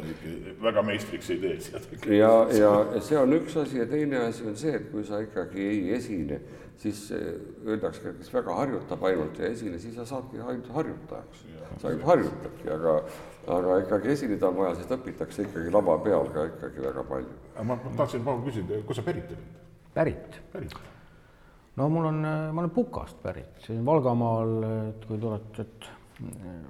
väga 0.63 0.85
meistriks 0.87 1.31
ei 1.35 1.41
tee 1.43 1.57
seda. 1.65 2.01
ja, 2.15 2.33
ja 2.55 3.03
see 3.03 3.19
on 3.19 3.35
üks 3.41 3.57
asi 3.59 3.81
ja 3.81 3.87
teine 3.91 4.27
asi 4.29 4.47
on 4.47 4.59
see, 4.59 4.77
et 4.79 4.91
kui 4.93 5.05
sa 5.07 5.23
ikkagi 5.25 5.67
ei 5.67 5.81
esine 5.97 6.41
siis 6.81 7.11
öeldakse, 7.13 8.07
et 8.09 8.21
kes 8.23 8.31
väga 8.33 8.55
harjutab 8.57 9.03
ainult 9.05 9.39
ja 9.39 9.51
esine, 9.53 9.79
siis 9.83 9.99
sa 9.99 10.07
saadki 10.09 10.39
ainult 10.41 10.71
harjutajaks. 10.77 11.43
sa 11.83 11.91
ainult 11.91 12.07
harjutadki, 12.09 12.71
aga, 12.77 12.95
aga 13.59 13.81
ikkagi 13.83 14.15
esineda 14.15 14.49
on 14.49 14.63
vaja, 14.63 14.79
sest 14.79 14.95
õpitakse 14.97 15.49
ikkagi 15.49 15.75
lava 15.75 15.99
peal 16.07 16.31
ka 16.33 16.47
ikkagi 16.55 16.87
väga 16.87 17.05
palju. 17.11 17.37
ma 17.67 17.81
tahtsin, 17.99 18.25
Paul, 18.25 18.41
küsida, 18.47 18.81
kust 18.87 19.03
sa 19.03 19.07
pärit 19.11 19.35
oled? 19.35 19.61
pärit? 19.95 20.41
pärit? 20.55 20.79
No 21.81 21.89
mul 21.89 22.11
on, 22.11 22.21
ma 22.53 22.61
olen 22.61 22.71
Pukast 22.75 23.23
pärit, 23.23 23.61
siin 23.65 23.85
Valgamaal, 23.87 24.57
et 24.91 25.05
kui 25.09 25.19
tuled, 25.21 25.61
et 25.63 25.91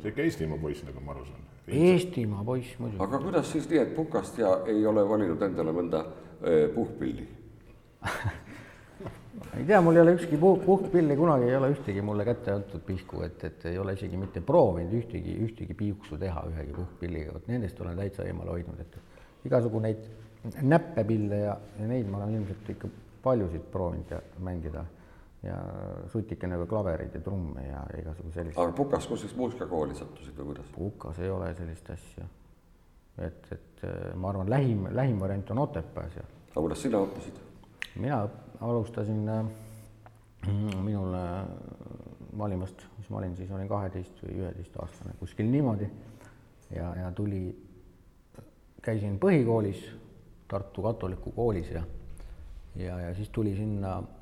see 0.03 0.13
ikka 0.13 0.27
Eestimaa 0.27 0.61
poiss, 0.63 0.85
nagu 0.87 1.03
ma 1.05 1.17
aru 1.17 1.27
saan. 1.27 1.49
Eestimaa 1.71 2.45
poiss 2.47 2.79
muidugi. 2.79 3.03
aga 3.03 3.21
kuidas 3.23 3.51
siis 3.53 3.67
nii, 3.71 3.83
et 3.83 3.95
Pukast 3.97 4.39
ja 4.39 4.61
ei 4.71 4.85
ole 4.87 5.05
valinud 5.09 5.43
endale 5.47 5.75
mõnda 5.75 6.05
eh, 6.43 6.69
puhkpilli 6.75 7.27
ei 9.59 9.67
tea, 9.67 9.81
mul 9.85 9.99
ei 9.99 10.03
ole 10.05 10.15
ükski 10.19 10.39
puh-, 10.41 10.63
puhkpilli 10.65 11.17
kunagi 11.19 11.51
ei 11.51 11.57
ole 11.59 11.73
ühtegi 11.75 12.03
mulle 12.07 12.27
kätte 12.27 12.55
antud 12.55 12.83
pihku, 12.87 13.23
et, 13.27 13.45
et 13.47 13.67
ei 13.71 13.79
ole 13.79 13.95
isegi 13.99 14.19
mitte 14.19 14.43
proovinud 14.47 14.95
ühtegi, 15.03 15.37
ühtegi 15.47 15.77
piuksu 15.79 16.19
teha 16.21 16.47
ühegi 16.53 16.75
puhkpilliga, 16.77 17.35
vot 17.37 17.51
nendest 17.51 17.83
olen 17.83 17.99
täitsa 18.03 18.27
eemale 18.31 18.57
hoidnud, 18.57 18.81
et 18.83 19.47
igasugu 19.51 19.83
neid 19.83 20.09
näppepille 20.63 21.45
ja, 21.45 21.59
ja 21.79 21.91
neid 21.91 22.09
ma 22.11 22.23
olen 22.23 22.41
ilmselt 22.41 22.73
ikka 22.75 22.91
paljusid 23.23 23.69
proovinud 23.73 24.11
ja 24.15 24.23
mängida 24.43 24.87
ja 25.43 25.57
sutikene 26.13 26.59
ka 26.61 26.67
klavereid 26.69 27.15
ja 27.17 27.21
trumme 27.25 27.65
ja 27.65 27.85
igasugu 28.01 28.33
sellist. 28.35 28.59
aga 28.59 28.73
Pukas, 28.77 29.07
kus 29.09 29.25
siis 29.25 29.37
muusikakooli 29.37 29.97
sattusid 29.97 30.37
või 30.37 30.53
kuidas? 30.53 30.69
Pukas 30.75 31.19
ei 31.19 31.31
ole 31.31 31.55
sellist 31.57 31.91
asja. 31.91 32.27
et, 33.19 33.49
et 33.53 33.87
ma 34.17 34.29
arvan, 34.29 34.51
lähim, 34.51 34.87
lähim 34.97 35.21
variant 35.21 35.51
on 35.51 35.65
Otepää 35.65 36.11
seal. 36.13 36.29
aga 36.51 36.67
kuidas 36.67 36.83
sina 36.83 37.01
õppisid? 37.07 37.41
mina 37.97 38.21
alustasin 38.61 39.29
äh, 39.29 39.45
minul 40.83 41.15
äh, 41.15 41.47
valimast, 42.39 42.85
mis 42.99 43.09
ma 43.11 43.19
olin 43.19 43.37
siis, 43.37 43.51
olin 43.51 43.69
kaheteist 43.69 44.21
või 44.25 44.43
üheteistaastane, 44.45 45.17
kuskil 45.19 45.49
niimoodi. 45.51 45.89
ja, 46.77 46.93
ja 46.97 47.11
tuli, 47.13 47.49
käisin 48.83 49.19
põhikoolis, 49.19 49.89
Tartu 50.51 50.83
katoliku 50.83 51.31
koolis 51.31 51.69
ja, 51.71 51.85
ja, 52.75 52.97
ja 52.99 53.11
siis 53.15 53.29
tuli 53.31 53.53
sinna 53.55 53.99
äh, 53.99 54.20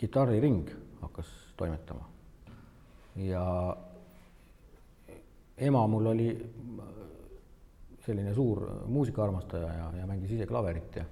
kitarriring 0.00 0.70
hakkas 1.02 1.28
toimetama. 1.56 2.08
ja 3.16 3.76
ema 5.58 5.86
mul 5.86 6.06
oli 6.06 6.28
selline 8.00 8.34
suur 8.34 8.64
muusikaarmastaja 8.86 9.72
ja, 9.72 9.88
ja 10.00 10.06
mängis 10.06 10.30
ise 10.32 10.46
klaverit 10.48 10.96
ja 10.96 11.04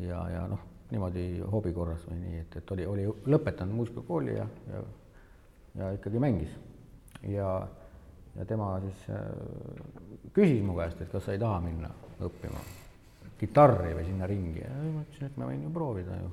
ja, 0.00 0.20
ja 0.30 0.46
noh, 0.48 0.60
niimoodi 0.90 1.26
hobi 1.52 1.72
korras 1.76 2.04
või 2.08 2.18
nii, 2.22 2.40
et, 2.44 2.56
et 2.60 2.72
oli, 2.74 2.86
oli 2.88 3.06
lõpetanud 3.30 3.76
muusikakooli 3.76 4.36
ja, 4.36 4.46
ja, 4.72 4.82
ja 5.80 5.92
ikkagi 5.96 6.22
mängis. 6.22 6.52
ja, 7.28 7.50
ja 8.36 8.46
tema 8.48 8.72
siis 8.84 9.06
äh, 9.12 9.24
küsis 10.34 10.62
mu 10.64 10.76
käest, 10.78 11.00
et 11.02 11.12
kas 11.12 11.26
sa 11.26 11.36
ei 11.36 11.42
taha 11.42 11.60
minna 11.64 11.90
õppima 12.20 12.62
kitarri 13.40 13.94
või 13.96 14.06
sinna 14.08 14.28
ringi 14.28 14.60
ja 14.60 14.70
ma 14.70 15.04
ütlesin, 15.04 15.30
et 15.30 15.40
ma 15.40 15.48
võin 15.48 15.64
ju 15.64 15.72
proovida 15.74 16.16
ju. 16.20 16.32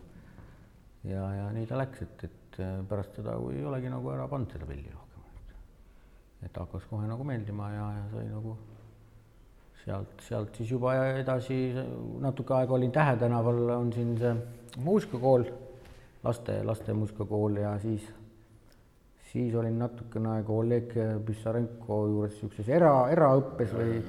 Ja, 1.03 1.27
ja 1.35 1.49
nii 1.53 1.67
ta 1.69 1.77
läks, 1.79 2.01
et, 2.05 2.23
et 2.29 2.59
äh, 2.63 2.79
pärast 2.89 3.19
seda, 3.19 3.35
kui 3.41 3.57
ei 3.59 3.67
olegi 3.67 3.91
nagu 3.91 4.09
ära 4.13 4.27
pannud 4.31 4.53
seda 4.53 4.67
pilli 4.69 4.89
rohkem, 4.93 5.27
et 5.35 6.49
et 6.49 6.59
hakkas 6.63 6.85
kohe 6.89 7.07
nagu 7.09 7.25
meeldima 7.27 7.69
ja, 7.73 7.87
ja 7.99 8.03
sai 8.13 8.27
nagu 8.31 8.57
sealt, 9.83 10.19
sealt 10.25 10.59
siis 10.59 10.71
juba 10.75 10.95
edasi 11.21 11.57
natuke 12.23 12.55
aega 12.57 12.77
olin 12.77 12.93
Tähe 12.93 13.15
tänaval, 13.21 13.63
on 13.77 13.91
siin 13.93 14.15
see 14.19 14.33
muusikakool, 14.83 15.47
laste, 16.23 16.61
laste 16.67 16.93
muusikakool 16.93 17.61
ja 17.61 17.73
siis, 17.81 18.05
siis 19.31 19.55
olin 19.55 19.79
natukene 19.79 20.35
aega 20.37 20.53
Oleg 20.53 20.95
Pissarenko 21.25 22.01
juures 22.11 22.35
niisuguses 22.35 22.71
era, 22.79 22.93
eraõppes 23.13 23.73
või 23.75 24.01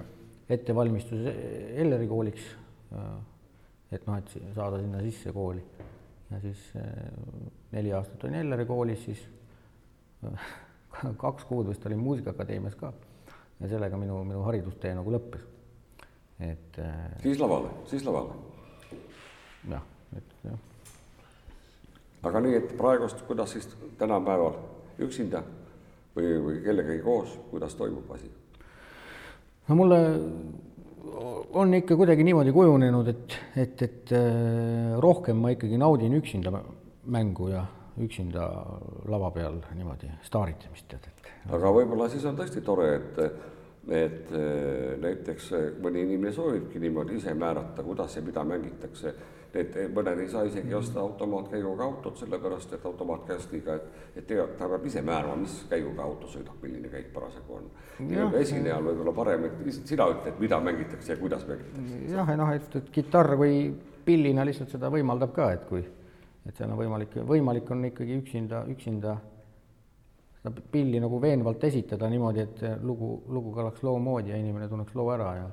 ettevalmistuses 0.49 1.77
Elleri 1.77 2.09
kooliks. 2.09 2.55
et 3.93 4.07
noh, 4.07 4.17
et 4.17 4.33
saada 4.55 4.81
sinna 4.81 5.01
sisse 5.05 5.33
kooli 5.33 5.63
ja 6.31 6.41
siis 6.41 6.65
neli 7.73 7.93
aastat 7.93 8.25
olin 8.25 8.41
Elleri 8.43 8.67
koolis, 8.67 9.05
siis 9.05 9.23
kaks 11.25 11.45
kuud 11.49 11.69
vist 11.71 11.87
olin 11.87 12.03
Muusikaakadeemias 12.03 12.75
ka 12.77 12.93
ja 13.61 13.69
sellega 13.69 13.97
minu, 13.97 14.21
minu 14.25 14.43
haridustee 14.47 14.95
nagu 14.95 15.15
lõppes 15.15 15.47
et. 16.41 16.79
Äh, 16.79 17.23
siis 17.23 17.39
lavale, 17.39 17.69
siis 17.87 18.05
lavale. 18.05 18.33
jah, 19.71 19.83
et 20.17 20.35
jah. 20.45 20.59
aga 22.23 22.41
nii, 22.41 22.55
et 22.61 22.77
praegust, 22.79 23.23
kuidas 23.27 23.53
siis 23.53 23.69
tänapäeval 23.99 24.55
üksinda 25.03 25.43
või, 26.17 26.39
või 26.45 26.61
kellegagi 26.65 27.03
koos, 27.03 27.35
kuidas 27.51 27.75
toimub 27.79 28.11
asi? 28.15 28.31
no 29.69 29.75
mulle 29.75 30.01
on 31.59 31.75
ikka 31.79 31.97
kuidagi 31.97 32.25
niimoodi 32.27 32.53
kujunenud, 32.55 33.11
et, 33.13 33.39
et, 33.57 33.83
et 33.83 34.15
äh, 34.17 34.95
rohkem 35.03 35.41
ma 35.43 35.53
ikkagi 35.55 35.81
naudin 35.81 36.17
üksinda 36.19 36.53
mängu 37.09 37.51
ja 37.53 37.65
üksinda 37.99 38.49
lava 39.11 39.31
peal 39.35 39.61
niimoodi 39.75 40.11
staaritsemist, 40.27 40.87
tead, 40.91 41.09
et. 41.11 41.31
aga 41.51 41.73
võib-olla 41.75 42.09
siis 42.13 42.27
on 42.29 42.37
tõesti 42.39 42.63
tore, 42.67 42.91
et 42.99 43.23
et 43.89 44.33
eh, 44.37 44.97
näiteks 45.01 45.51
mõni 45.83 46.03
inimene 46.05 46.33
soovibki 46.37 46.81
niimoodi 46.83 47.17
ise 47.17 47.33
määrata, 47.35 47.83
kuidas 47.83 48.17
ja 48.17 48.23
mida 48.23 48.45
mängitakse. 48.45 49.15
Et 49.57 49.77
mõned 49.95 50.21
ei 50.21 50.29
saa 50.29 50.45
isegi 50.49 50.75
osta 50.75 51.01
automaatkäiguga 51.01 51.85
autot, 51.85 52.19
sellepärast 52.21 52.73
et 52.77 52.87
automaatkästiga, 52.87 53.75
et, 53.75 54.03
et 54.17 54.27
tegelikult 54.27 54.59
ta 54.59 54.69
peab 54.69 54.87
ise 54.91 55.03
määrama, 55.03 55.37
mis 55.43 55.55
käiguga 55.71 56.05
auto 56.05 56.29
sõidab, 56.29 56.59
milline 56.63 56.91
käik 56.93 57.13
parasjagu 57.15 57.57
on. 57.61 57.71
esinejal 58.41 58.85
võib-olla 58.85 59.15
parem, 59.17 59.47
et 59.49 59.63
lihtsalt 59.65 59.95
sina 59.95 60.09
ütled, 60.13 60.37
mida 60.41 60.61
mängitakse 60.61 61.13
ja 61.15 61.21
kuidas 61.21 61.47
mängitakse. 61.49 62.03
jah, 62.13 62.35
noh, 62.37 62.53
et, 62.55 62.77
et 62.83 62.93
kitarr 62.93 63.37
või 63.41 63.63
pillina 64.05 64.45
lihtsalt 64.45 64.77
seda 64.77 64.93
võimaldab 64.93 65.33
ka, 65.37 65.51
et 65.57 65.65
kui, 65.69 65.83
et 66.47 66.57
seal 66.57 66.71
on 66.73 66.81
võimalik, 66.81 67.19
võimalik 67.29 67.73
on 67.73 67.89
ikkagi 67.89 68.21
üksinda, 68.21 68.65
üksinda 68.73 69.17
seda 70.39 70.53
pilli 70.73 71.01
nagu 71.03 71.21
veenvalt 71.23 71.65
esitada 71.65 72.09
niimoodi, 72.11 72.45
et 72.45 72.63
lugu, 72.87 73.11
lugu 73.29 73.53
kõlaks 73.57 73.83
loo 73.87 73.99
moodi 74.03 74.33
ja 74.33 74.39
inimene 74.39 74.69
tunneks 74.71 74.95
loo 74.99 75.11
ära 75.15 75.33
ja, 75.41 75.49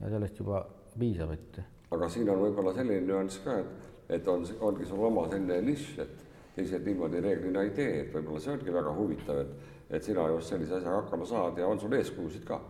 ja 0.00 0.12
sellest 0.14 0.38
juba 0.38 0.62
piisab, 0.98 1.32
et. 1.34 1.62
Aga 1.92 2.08
siin 2.08 2.30
on 2.32 2.42
võib-olla 2.42 2.74
selline 2.76 3.06
nüanss 3.06 3.42
ka, 3.44 3.58
et, 3.60 3.88
et 4.18 4.28
on, 4.28 4.44
ongi 4.68 4.86
sul 4.88 5.02
oma 5.06 5.26
selline 5.30 5.60
nišš, 5.68 5.98
et 6.04 6.22
teised 6.56 6.86
niimoodi 6.86 7.22
reeglina 7.24 7.64
ei 7.64 7.72
tee, 7.76 7.92
et 8.02 8.14
võib-olla 8.14 8.40
see 8.42 8.54
ongi 8.54 8.74
väga 8.74 8.94
huvitav, 8.96 9.42
et, 9.44 9.72
et 9.98 10.04
sina 10.04 10.26
just 10.32 10.52
sellise 10.52 10.78
asjaga 10.78 11.02
hakkama 11.02 11.28
saad 11.28 11.60
ja 11.60 11.68
on 11.68 11.80
sul 11.80 11.96
eeskujusid 11.98 12.46
ka? 12.48 12.60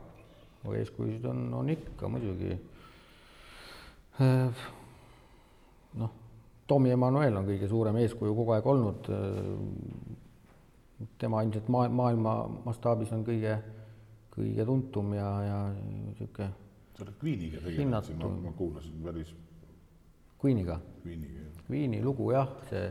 no 0.62 0.74
eeskujusid 0.78 1.24
on, 1.26 1.46
on 1.58 1.70
ikka 1.74 2.08
muidugi. 2.08 2.56
noh, 5.98 6.10
Tommy 6.68 6.92
Emmanuel 6.94 7.36
on 7.40 7.46
kõige 7.48 7.68
suurem 7.70 7.98
eeskuju 8.04 8.34
kogu 8.38 8.54
aeg 8.54 8.66
olnud 8.70 9.10
tema 11.18 11.42
ilmselt 11.42 11.68
maa, 11.72 11.88
maailma 11.90 12.34
mastaabis 12.64 13.10
on 13.16 13.24
kõige, 13.26 13.56
kõige 14.34 14.66
tuntum 14.68 15.14
ja, 15.16 15.30
ja 15.46 15.62
niisugune 15.72 16.61
sa 16.96 17.04
oled 17.04 17.16
Queeniga 17.20 17.62
tegelikult 17.64 18.18
ma, 18.20 18.28
ma 18.48 18.52
kuulasin 18.56 19.02
päris. 19.04 19.34
Queeniga? 20.42 20.80
Queeniga, 21.02 21.44
jah. 21.44 21.64
Queeni 21.68 22.00
lugu 22.02 22.30
jah, 22.34 22.48
see, 22.68 22.88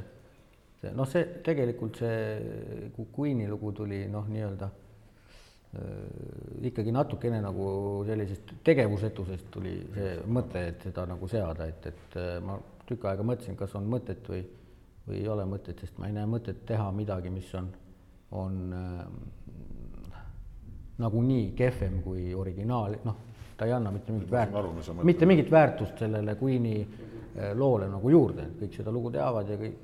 see 0.82 0.94
noh, 0.98 1.10
see 1.10 1.42
tegelikult 1.46 2.00
see 2.02 2.92
Queeni 3.16 3.50
lugu 3.50 3.74
tuli 3.76 4.06
noh, 4.12 4.30
nii-öelda 4.32 4.70
äh, 4.72 6.64
ikkagi 6.72 6.96
natukene 6.96 7.42
nagu 7.44 7.68
sellisest 8.08 8.56
tegevusetusest 8.64 9.52
tuli 9.54 9.76
see 9.94 10.16
mõte, 10.28 10.66
et 10.74 10.88
seda 10.90 11.06
nagu 11.10 11.30
seada, 11.32 11.68
et, 11.70 11.92
et 11.92 12.18
äh, 12.22 12.34
ma 12.46 12.58
tükk 12.88 13.12
aega 13.12 13.28
mõtlesin, 13.28 13.60
kas 13.60 13.76
on 13.80 13.88
mõtet 13.92 14.26
või, 14.32 14.42
või 15.08 15.22
ei 15.22 15.30
ole 15.30 15.46
mõtet, 15.50 15.80
sest 15.84 16.00
ma 16.02 16.10
ei 16.10 16.18
näe 16.18 16.28
mõtet 16.30 16.66
teha 16.68 16.90
midagi, 16.96 17.32
mis 17.34 17.54
on 17.60 17.70
on 18.32 18.74
äh, 18.74 19.06
nagunii 20.98 21.52
kehvem 21.58 22.02
kui 22.04 22.34
originaal, 22.36 22.96
noh, 23.04 23.18
ta 23.62 23.66
ei 23.66 23.74
anna 23.74 23.92
mitte 23.92 24.12
mingit 24.12 24.32
väärtust, 24.32 25.04
mitte 25.04 25.26
mingit 25.26 25.52
väärtust 25.52 26.00
sellele 26.02 26.34
Queen'i 26.34 26.80
äh, 26.82 27.52
loole 27.54 27.86
nagu 27.92 28.10
juurde, 28.10 28.48
et 28.48 28.56
kõik 28.58 28.78
seda 28.80 28.94
lugu 28.96 29.12
teavad 29.14 29.52
ja 29.54 29.58
kõik, 29.60 29.76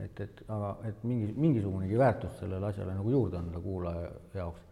et, 0.00 0.22
et 0.24 0.40
aga, 0.48 0.70
et 0.88 1.02
mingi, 1.04 1.34
mingisugunegi 1.36 1.98
väärtust 2.00 2.40
sellele 2.40 2.70
asjale 2.70 2.94
nagu 2.96 3.12
juurde 3.12 3.36
anda 3.42 3.60
kuulaja 3.60 4.06
jaoks 4.38 4.63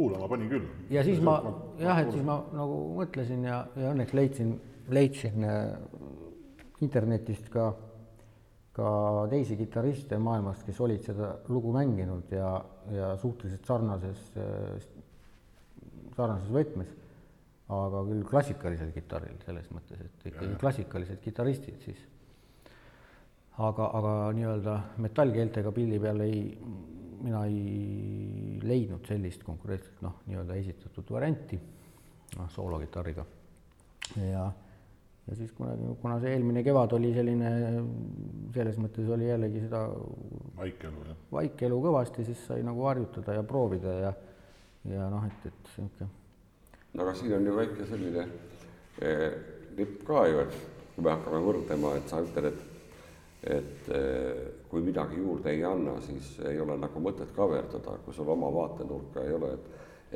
kuulama 0.00 0.28
pani 0.32 0.48
küll. 0.48 0.66
ja 0.90 1.04
siis 1.04 1.20
ma 1.24 1.36
jah, 1.80 2.00
et 2.00 2.10
siis 2.14 2.24
ma 2.24 2.40
nagu 2.56 2.80
mõtlesin 2.96 3.44
ja, 3.44 3.60
ja 3.76 3.92
õnneks 3.92 4.16
leidsin, 4.16 4.56
leidsin 4.90 5.44
äh, 5.44 5.74
internetist 6.84 7.50
ka, 7.52 7.70
ka 8.76 8.90
teisi 9.32 9.58
kitarriste 9.58 10.18
maailmast, 10.22 10.64
kes 10.66 10.80
olid 10.80 11.04
seda 11.04 11.34
lugu 11.52 11.72
mänginud 11.74 12.32
ja, 12.32 12.54
ja 12.94 13.12
suhteliselt 13.20 13.68
sarnases, 13.68 14.30
sarnases 16.16 16.50
võtmes. 16.54 16.96
aga 17.70 18.00
küll 18.02 18.24
klassikalisel 18.26 18.88
kitarril 18.90 19.36
selles 19.44 19.68
mõttes, 19.70 20.00
et 20.02 20.24
ikkagi 20.32 20.56
klassikalised 20.58 21.20
kitarristid 21.22 21.84
siis. 21.84 22.00
aga, 23.58 23.90
aga 23.98 24.14
nii-öelda 24.34 24.78
metallkeeltega 25.04 25.72
pilli 25.76 26.00
peal 26.02 26.24
ei, 26.24 26.40
mina 27.20 27.44
ei 27.46 28.39
leidnud 28.66 29.06
sellist 29.08 29.44
konkreetset 29.46 30.02
noh, 30.04 30.20
nii-öelda 30.26 30.56
esitatud 30.60 31.12
varianti 31.12 31.60
noh, 32.36 32.50
soolokitarriga 32.54 33.26
ja 34.30 34.48
ja 35.30 35.36
siis 35.36 35.52
kunagi, 35.54 35.86
kuna 36.02 36.16
see 36.20 36.32
eelmine 36.34 36.62
kevad 36.66 36.94
oli 36.96 37.12
selline, 37.14 37.50
selles 38.54 38.78
mõttes 38.82 39.10
oli 39.14 39.28
jällegi 39.28 39.62
seda 39.62 39.84
vaikelu, 40.58 41.04
jah. 41.06 41.20
vaikelu 41.32 41.78
kõvasti, 41.84 42.24
siis 42.26 42.40
sai 42.48 42.64
nagu 42.66 42.82
harjutada 42.88 43.36
ja 43.36 43.44
proovida 43.46 43.94
ja, 44.00 44.12
ja 44.90 45.06
noh, 45.12 45.26
et, 45.28 45.46
et 45.52 45.70
niisugune. 45.76 46.10
no 46.94 47.06
aga 47.06 47.14
siin 47.20 47.36
on 47.36 47.46
ju 47.46 47.56
väike 47.60 47.86
selline 47.92 48.26
eh, 49.06 49.28
nipp 49.78 50.02
ka 50.08 50.24
ju, 50.26 50.42
et 50.46 50.58
kui 50.96 51.06
me 51.06 51.14
hakkame 51.14 51.42
võrdlema, 51.46 51.94
et 52.00 52.10
sa 52.10 52.24
ütled, 52.24 52.50
et, 52.50 52.64
et 53.58 53.92
eh, 54.00 54.42
kui 54.70 54.82
midagi 54.86 55.18
juurde 55.18 55.50
ei 55.50 55.64
anna, 55.66 55.96
siis 56.00 56.36
ei 56.46 56.60
ole 56.62 56.76
nagu 56.78 57.02
mõtet 57.02 57.32
kaverdada, 57.34 57.96
kui 58.04 58.14
sul 58.14 58.28
oma 58.30 58.52
vaatenurka 58.54 59.24
ei 59.26 59.34
ole, 59.34 59.52
et, 59.56 59.68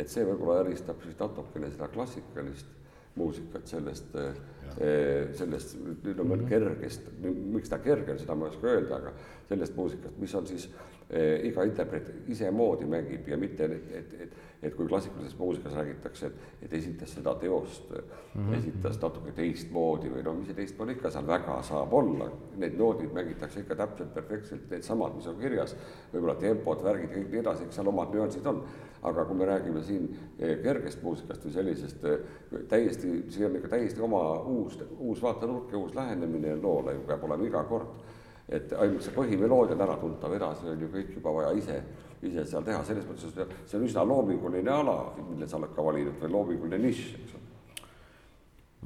et 0.04 0.10
see 0.10 0.22
võib-olla 0.26 0.60
eristab 0.62 1.02
siis 1.02 1.18
natukene 1.18 1.72
seda 1.74 1.88
klassikalist 1.90 2.70
muusikat 3.18 3.66
sellest, 3.66 4.14
eh, 4.16 5.28
sellest 5.38 5.76
ütleme 5.78 6.36
mm 6.36 6.40
-hmm. 6.40 6.48
kergest, 6.48 7.02
miks 7.22 7.68
ta 7.68 7.78
kerge 7.78 8.12
on, 8.12 8.18
seda 8.18 8.34
ma 8.34 8.46
ei 8.46 8.50
oska 8.50 8.66
öelda, 8.66 8.96
aga 8.96 9.12
sellest 9.48 9.76
muusikast, 9.76 10.18
mis 10.18 10.34
on 10.34 10.46
siis 10.46 10.70
eh, 11.10 11.46
iga 11.46 11.62
interpreet 11.62 12.10
isemoodi 12.28 12.86
mängib 12.86 13.28
ja 13.28 13.36
mitte, 13.36 13.64
et, 13.64 13.92
et, 13.92 14.20
et, 14.20 14.32
et 14.64 14.74
kui 14.74 14.88
klassikalises 14.88 15.36
muusikas 15.38 15.74
räägitakse, 15.76 16.26
et, 16.26 16.62
et 16.62 16.72
esitas 16.80 17.12
seda 17.14 17.34
teost 17.40 17.90
mm, 17.90 17.98
-hmm. 18.34 18.58
esitas 18.58 19.00
natuke 19.02 19.32
teistmoodi 19.36 20.10
või 20.14 20.24
no 20.24 20.34
mis 20.38 20.48
see 20.48 20.56
teistmoodi 20.56 20.96
ikka 20.96 21.10
seal 21.10 21.26
väga 21.26 21.60
saab 21.62 21.92
olla, 21.92 22.30
need 22.56 22.78
noodid 22.78 23.12
mängitakse 23.12 23.60
ikka 23.60 23.76
täpselt 23.76 24.14
perfektselt 24.14 24.70
needsamad, 24.70 25.14
mis 25.16 25.26
on 25.26 25.36
kirjas, 25.36 25.76
võib-olla 26.12 26.34
tempod, 26.40 26.82
värgid 26.82 27.12
kõik 27.12 27.30
nii 27.30 27.44
edasi, 27.44 27.64
eks 27.64 27.80
seal 27.80 27.92
omad 27.92 28.14
nüansid 28.14 28.46
on 28.46 28.64
aga 29.04 29.24
kui 29.28 29.36
me 29.36 29.44
räägime 29.44 29.82
siin 29.84 30.08
eh, 30.38 30.58
kergest 30.62 31.02
muusikast 31.04 31.44
või 31.44 31.52
sellisest 31.52 32.04
eh, 32.08 32.20
täiesti, 32.68 33.12
see 33.34 33.46
on 33.46 33.58
ikka 33.58 33.74
täiesti 33.76 34.00
oma 34.04 34.22
uus, 34.48 34.78
uus 34.98 35.20
vaatenurk 35.22 35.72
ja 35.72 35.78
uus 35.78 35.94
lähenemine 35.94 36.56
loole 36.62 36.96
ju 36.96 37.04
peab 37.08 37.24
olema 37.28 37.44
iga 37.44 37.64
kord. 37.68 38.02
et 38.48 38.72
ainult 38.76 39.00
see 39.00 39.12
põhimeloodia 39.14 39.72
on 39.72 39.82
äratuntav, 39.86 40.32
edasi 40.36 40.66
on 40.68 40.80
ju 40.80 40.88
kõik 40.92 41.14
juba 41.16 41.32
vaja 41.32 41.52
ise, 41.56 41.78
ise 42.28 42.44
seal 42.48 42.64
teha, 42.66 42.82
selles 42.84 43.06
mõttes 43.08 43.34
see 43.34 43.78
on 43.78 43.86
üsna 43.86 44.04
loominguline 44.08 44.70
ala, 44.70 44.98
mille 45.30 45.48
sa 45.48 45.58
oled 45.58 45.72
ka 45.76 45.84
valinud 45.84 46.18
või 46.22 46.32
loominguline 46.32 46.80
nišš, 46.86 47.14
eks 47.20 47.36
ole. 47.38 47.88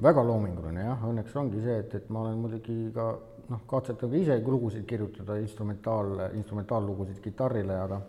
väga 0.09 0.25
loominguline 0.27 0.87
jah, 0.87 1.09
õnneks 1.11 1.37
ongi 1.41 1.63
see, 1.65 1.79
et, 1.85 1.95
et 2.01 2.11
ma 2.15 2.25
olen 2.27 2.39
muidugi 2.43 2.79
ka 2.95 3.09
noh, 3.49 3.65
katsetanud 3.71 4.15
ka 4.15 4.23
ise 4.23 4.39
lugusid 4.45 4.87
kirjutada, 4.89 5.39
instrumentaal, 5.43 6.29
instrumentaallugusid 6.39 7.23
kitarrile, 7.25 7.79
aga 7.87 8.01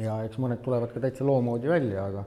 ja 0.00 0.18
eks 0.24 0.40
mõned 0.40 0.62
tulevad 0.64 0.92
ka 0.94 1.02
täitsa 1.02 1.26
loo 1.26 1.40
moodi 1.44 1.68
välja, 1.68 2.06
aga 2.08 2.24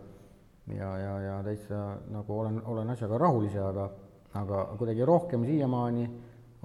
ja, 0.76 0.89
ja, 1.02 1.13
ja 1.21 1.38
täitsa 1.45 1.84
nagu 2.13 2.39
olen, 2.39 2.62
olen 2.65 2.93
asjaga 2.93 3.17
rahul 3.21 3.47
ise, 3.47 3.62
aga, 3.63 3.89
aga 4.38 4.63
kuidagi 4.78 5.06
rohkem 5.08 5.45
siiamaani 5.47 6.08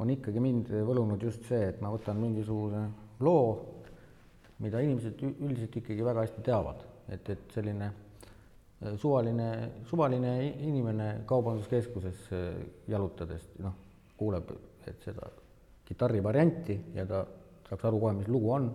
on 0.03 0.11
ikkagi 0.11 0.41
mind 0.41 0.73
võlunud 0.87 1.23
just 1.23 1.47
see, 1.49 1.69
et 1.69 1.81
ma 1.85 1.93
võtan 1.93 2.19
mingisuguse 2.21 2.83
loo, 3.23 3.45
mida 4.63 4.81
inimesed 4.83 5.23
üldiselt 5.27 5.77
ikkagi 5.81 6.05
väga 6.07 6.25
hästi 6.25 6.45
teavad, 6.47 6.83
et, 7.11 7.29
et 7.35 7.55
selline 7.55 7.89
äh, 7.89 8.95
suvaline, 9.01 9.49
suvaline 9.89 10.35
inimene 10.69 11.09
kaubanduskeskuses 11.29 12.29
äh, 12.37 12.49
jalutades, 12.91 13.49
noh, 13.63 13.75
kuuleb, 14.19 14.53
et 14.87 15.03
seda 15.03 15.27
kitarri 15.87 16.23
varianti 16.23 16.79
ja 16.95 17.07
ta 17.09 17.25
saaks 17.69 17.87
aru 17.89 18.01
kohe, 18.03 18.17
mis 18.21 18.31
lugu 18.31 18.53
on 18.55 18.71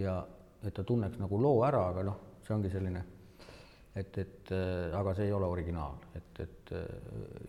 ja 0.00 0.18
et 0.64 0.72
ta 0.74 0.84
tunneks 0.84 1.20
nagu 1.20 1.38
loo 1.40 1.62
ära, 1.66 1.86
aga 1.90 2.04
noh, 2.04 2.18
see 2.44 2.54
ongi 2.56 2.72
selline, 2.72 3.04
et, 3.94 4.18
et 4.20 4.52
äh, 4.52 4.90
aga 4.96 5.14
see 5.16 5.30
ei 5.30 5.36
ole 5.36 5.48
originaal, 5.48 5.96
et, 6.18 6.42
et 6.44 6.74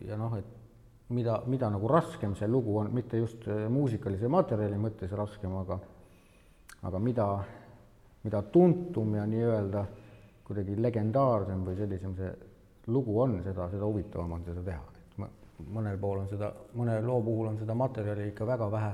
ja 0.07 0.15
noh, 0.19 0.37
et 0.39 1.11
mida, 1.15 1.41
mida 1.51 1.67
nagu 1.73 1.89
raskem 1.91 2.35
see 2.39 2.47
lugu 2.47 2.79
on, 2.79 2.93
mitte 2.95 3.19
just 3.19 3.43
muusikalise 3.71 4.29
materjali 4.31 4.79
mõttes 4.81 5.11
raskem, 5.15 5.53
aga 5.59 5.79
aga 6.85 6.99
mida, 7.01 7.27
mida 8.23 8.41
tuntum 8.53 9.15
ja 9.17 9.25
nii-öelda 9.29 9.85
kuidagi 10.45 10.77
legendaarsem 10.81 11.63
või 11.65 11.79
sellisem 11.79 12.13
see 12.17 12.31
lugu 12.93 13.17
on, 13.21 13.39
seda, 13.43 13.69
seda 13.71 13.87
huvitavam 13.89 14.37
on 14.37 14.45
seda 14.45 14.61
teha, 14.65 14.83
et 14.93 15.65
mõnel 15.73 15.97
pool 15.97 16.21
on 16.21 16.29
seda, 16.29 16.51
mõne 16.77 16.99
loo 17.01 17.21
puhul 17.25 17.49
on 17.49 17.57
seda 17.57 17.73
materjali 17.77 18.29
ikka 18.29 18.45
väga 18.47 18.69
vähe, 18.71 18.93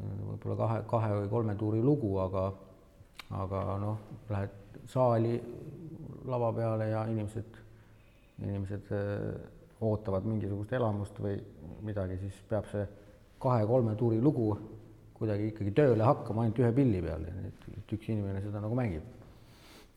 võib-olla 0.00 0.56
kahe, 0.58 0.78
kahe 0.90 1.10
või 1.20 1.28
kolme 1.30 1.54
tuuri 1.60 1.82
lugu, 1.84 2.16
aga 2.24 2.48
aga 3.34 3.60
noh, 3.80 3.98
lähed 4.30 4.80
saali 4.90 5.34
lava 6.28 6.50
peale 6.52 6.88
ja 6.90 7.04
inimesed, 7.10 7.56
inimesed 8.42 8.90
äh, 8.92 9.84
ootavad 9.84 10.26
mingisugust 10.28 10.72
elamust 10.76 11.18
või 11.20 11.38
midagi, 11.84 12.18
siis 12.22 12.40
peab 12.48 12.68
see 12.70 12.84
kahe-kolme 13.42 13.94
tuuri 14.00 14.20
lugu 14.22 14.50
kuidagi 15.24 15.50
ikkagi 15.50 15.74
tööle 15.80 16.06
hakkama 16.06 16.44
ainult 16.44 16.62
ühe 16.62 16.72
pilli 16.76 17.02
peal 17.04 17.28
ja 17.28 17.34
et 17.48 17.94
üks 17.98 18.08
inimene 18.12 18.40
seda 18.44 18.62
nagu 18.62 18.78
mängib. 18.78 19.12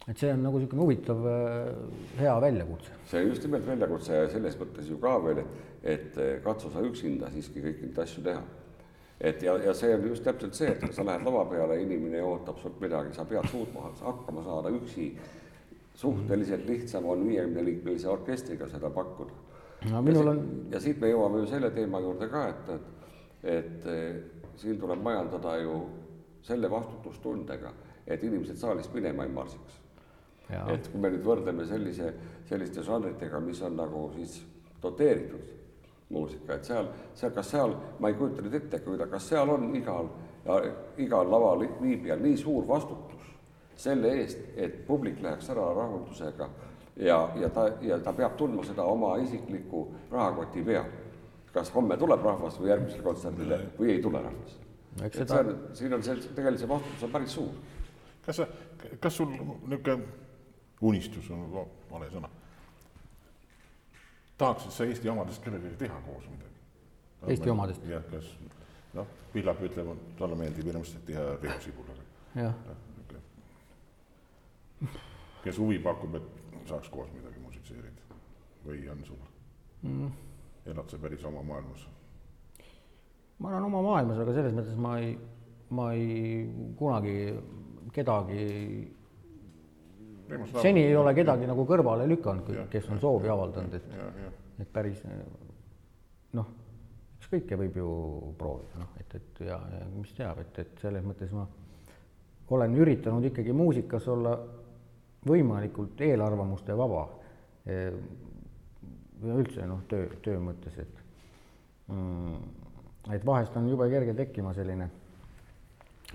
et 0.07 0.17
see 0.17 0.31
on 0.31 0.45
nagu 0.47 0.59
niisugune 0.59 0.85
huvitav, 0.85 1.25
äh, 1.27 1.73
hea 2.19 2.35
väljakutse. 2.41 3.01
see 3.05 3.23
on 3.23 3.33
just 3.33 3.43
nimelt 3.43 3.67
väljakutse 3.67 4.21
ja 4.23 4.29
selles 4.31 4.55
mõttes 4.59 4.87
ju 4.89 5.01
ka 5.03 5.17
veel, 5.25 5.43
et, 5.43 6.15
et 6.17 6.21
katsu 6.43 6.71
sa 6.71 6.81
üksinda 6.81 7.29
siiski 7.33 7.61
kõiki 7.61 7.89
neid 7.89 7.99
asju 8.05 8.23
teha 8.23 8.45
et 9.21 9.41
ja, 9.41 9.55
ja 9.57 9.73
see 9.73 9.95
on 9.95 10.05
just 10.11 10.25
täpselt 10.25 10.57
see, 10.57 10.69
et 10.71 10.83
kui 10.83 10.93
sa 10.93 11.05
lähed 11.05 11.25
lava 11.25 11.43
peale, 11.49 11.79
inimene 11.81 12.21
ootab 12.25 12.59
sult 12.61 12.77
midagi, 12.81 13.15
sa 13.15 13.25
pead 13.25 13.49
suutma 13.51 13.89
hakkama 14.01 14.45
saada 14.45 14.73
üksi. 14.73 15.11
suhteliselt 15.97 16.67
lihtsam 16.69 17.05
on 17.09 17.23
viiekümneliikmelise 17.25 18.09
orkestriga 18.09 18.67
seda 18.69 18.89
pakkuda. 18.93 19.33
no 19.91 20.01
minul 20.01 20.27
on. 20.27 20.43
ja 20.71 20.79
siit 20.79 21.01
me 21.01 21.09
jõuame 21.09 21.41
ju 21.41 21.47
selle 21.49 21.71
teema 21.73 21.99
juurde 21.99 22.27
ka, 22.29 22.43
et, 22.49 22.69
et, 23.43 23.87
et 23.95 24.36
siin 24.57 24.79
tuleb 24.79 25.01
majandada 25.03 25.57
ju 25.61 25.81
selle 26.41 26.69
vastutustundega, 26.71 27.73
et 28.07 28.23
inimesed 28.23 28.57
saalist 28.57 28.93
minema 28.93 29.23
ei 29.23 29.33
marsiks. 29.33 29.81
et 30.73 30.87
kui 30.87 31.01
me 31.01 31.09
nüüd 31.11 31.25
võrdleme 31.25 31.65
sellise, 31.67 32.13
selliste 32.47 32.83
žanritega, 32.83 33.39
mis 33.43 33.61
on 33.61 33.75
nagu 33.75 34.05
siis 34.15 34.39
doteeritud 34.81 35.49
muusika, 36.09 36.55
et 36.55 36.63
seal, 36.63 36.87
seal, 37.13 37.33
kas 37.35 37.49
seal, 37.51 37.75
ma 37.99 38.07
ei 38.07 38.15
kujuta 38.15 38.45
nüüd 38.45 38.55
ette, 38.55 38.79
kas 39.11 39.27
seal 39.27 39.49
on 39.51 39.75
igal, 39.75 40.07
igal 40.97 41.31
laval 41.31 41.65
viibijal 41.81 42.23
nii 42.23 42.37
suur 42.39 42.67
vastutus 42.67 43.27
selle 43.77 44.13
eest, 44.21 44.39
et 44.55 44.79
publik 44.87 45.19
läheks 45.21 45.51
ära 45.53 45.67
rahuldusega 45.75 46.49
ja, 46.95 47.29
ja 47.35 47.49
ta, 47.49 47.67
ja 47.81 47.99
ta 47.99 48.13
peab 48.13 48.37
tundma 48.37 48.63
seda 48.65 48.83
oma 48.83 49.17
isikliku 49.21 49.87
rahakoti 50.11 50.63
peal. 50.65 50.87
Kas 51.53 51.73
homme 51.73 51.97
tuleb 51.97 52.23
rahvas 52.25 52.59
või 52.61 52.71
järgmisele 52.71 53.03
kontserdile 53.03 53.59
või 53.79 53.91
ei 53.95 54.01
tule 54.03 54.21
rahvas. 54.21 54.57
et 55.01 55.13
seda... 55.13 55.27
see 55.27 55.43
on, 55.43 55.53
siin 55.81 55.93
on 55.99 56.03
see, 56.03 56.17
tegelikult 56.29 56.63
see 56.63 56.71
vastutus 56.73 57.05
on 57.07 57.13
päris 57.17 57.37
suur. 57.39 57.53
kas 58.25 58.41
sa, 58.41 58.49
kas 58.99 59.21
sul 59.21 59.31
niisugune 59.33 59.99
unistus 60.81 61.31
on 61.33 61.47
vale 61.91 62.09
sõna 62.13 62.29
tahaksid 64.37 64.71
sa 64.71 64.85
Eesti 64.85 65.09
omadest 65.09 65.43
kellegagi 65.43 65.75
teha 65.75 66.01
koos 66.05 66.25
midagi? 66.29 66.59
Eesti 67.27 67.49
omadest? 67.49 67.85
jah, 67.89 68.03
kas 68.11 68.29
noh, 68.93 69.07
Pillak 69.33 69.61
ütleb, 69.65 69.89
talle 70.19 70.37
meeldib 70.37 70.69
hirmsasti 70.69 71.01
teha 71.09 71.25
Riho 71.41 71.59
Sibulaga. 71.61 72.05
jah. 72.35 72.53
kes 75.43 75.57
huvi 75.57 75.79
pakub, 75.79 76.15
et 76.15 76.67
saaks 76.69 76.89
koos 76.93 77.09
midagi 77.15 77.41
musitseerida 77.41 78.21
või 78.65 78.85
on 78.91 79.03
sul 79.07 79.19
mm.? 79.81 80.11
Elad 80.73 80.91
sa 80.91 80.99
päris 81.01 81.23
oma 81.25 81.43
maailmas? 81.45 81.87
ma 83.39 83.51
elan 83.51 83.67
oma 83.69 83.81
maailmas, 83.85 84.19
aga 84.23 84.33
selles 84.33 84.55
mõttes 84.57 84.77
ma 84.81 84.97
ei, 84.99 85.11
ma 85.77 85.91
ei 85.93 86.45
kunagi 86.79 87.17
kedagi 87.93 88.45
seni 90.61 90.83
ei 90.83 90.95
ole 90.95 91.13
kedagi 91.15 91.47
nagu 91.47 91.65
kõrvale 91.67 92.07
lükanud, 92.09 92.49
kes 92.71 92.89
on 92.91 92.99
soovi 92.99 93.29
avaldanud, 93.31 93.77
et, 93.77 94.33
et 94.63 94.71
päris 94.73 95.03
noh, 96.35 96.49
ükskõike 97.19 97.59
võib 97.59 97.77
ju 97.79 97.91
proovida, 98.39 98.81
noh, 98.81 98.91
et, 98.99 99.15
et 99.19 99.41
ja, 99.47 99.59
ja 99.77 99.87
mis 99.93 100.11
teab, 100.17 100.41
et, 100.43 100.59
et 100.65 100.83
selles 100.83 101.05
mõttes 101.05 101.31
ma 101.35 101.45
olen 102.55 102.75
üritanud 102.79 103.25
ikkagi 103.27 103.55
muusikas 103.55 104.07
olla 104.11 104.37
võimalikult 105.27 105.99
eelarvamuste 106.01 106.75
vaba. 106.77 107.07
Üldse 109.23 109.65
noh, 109.67 109.81
töö, 109.89 110.07
töö 110.23 110.39
mõttes, 110.43 110.77
et 110.81 111.03
mm, 111.87 112.37
et 113.15 113.25
vahest 113.25 113.55
on 113.57 113.69
jube 113.69 113.87
kerge 113.91 114.13
tekkima 114.17 114.53
selline 114.53 114.89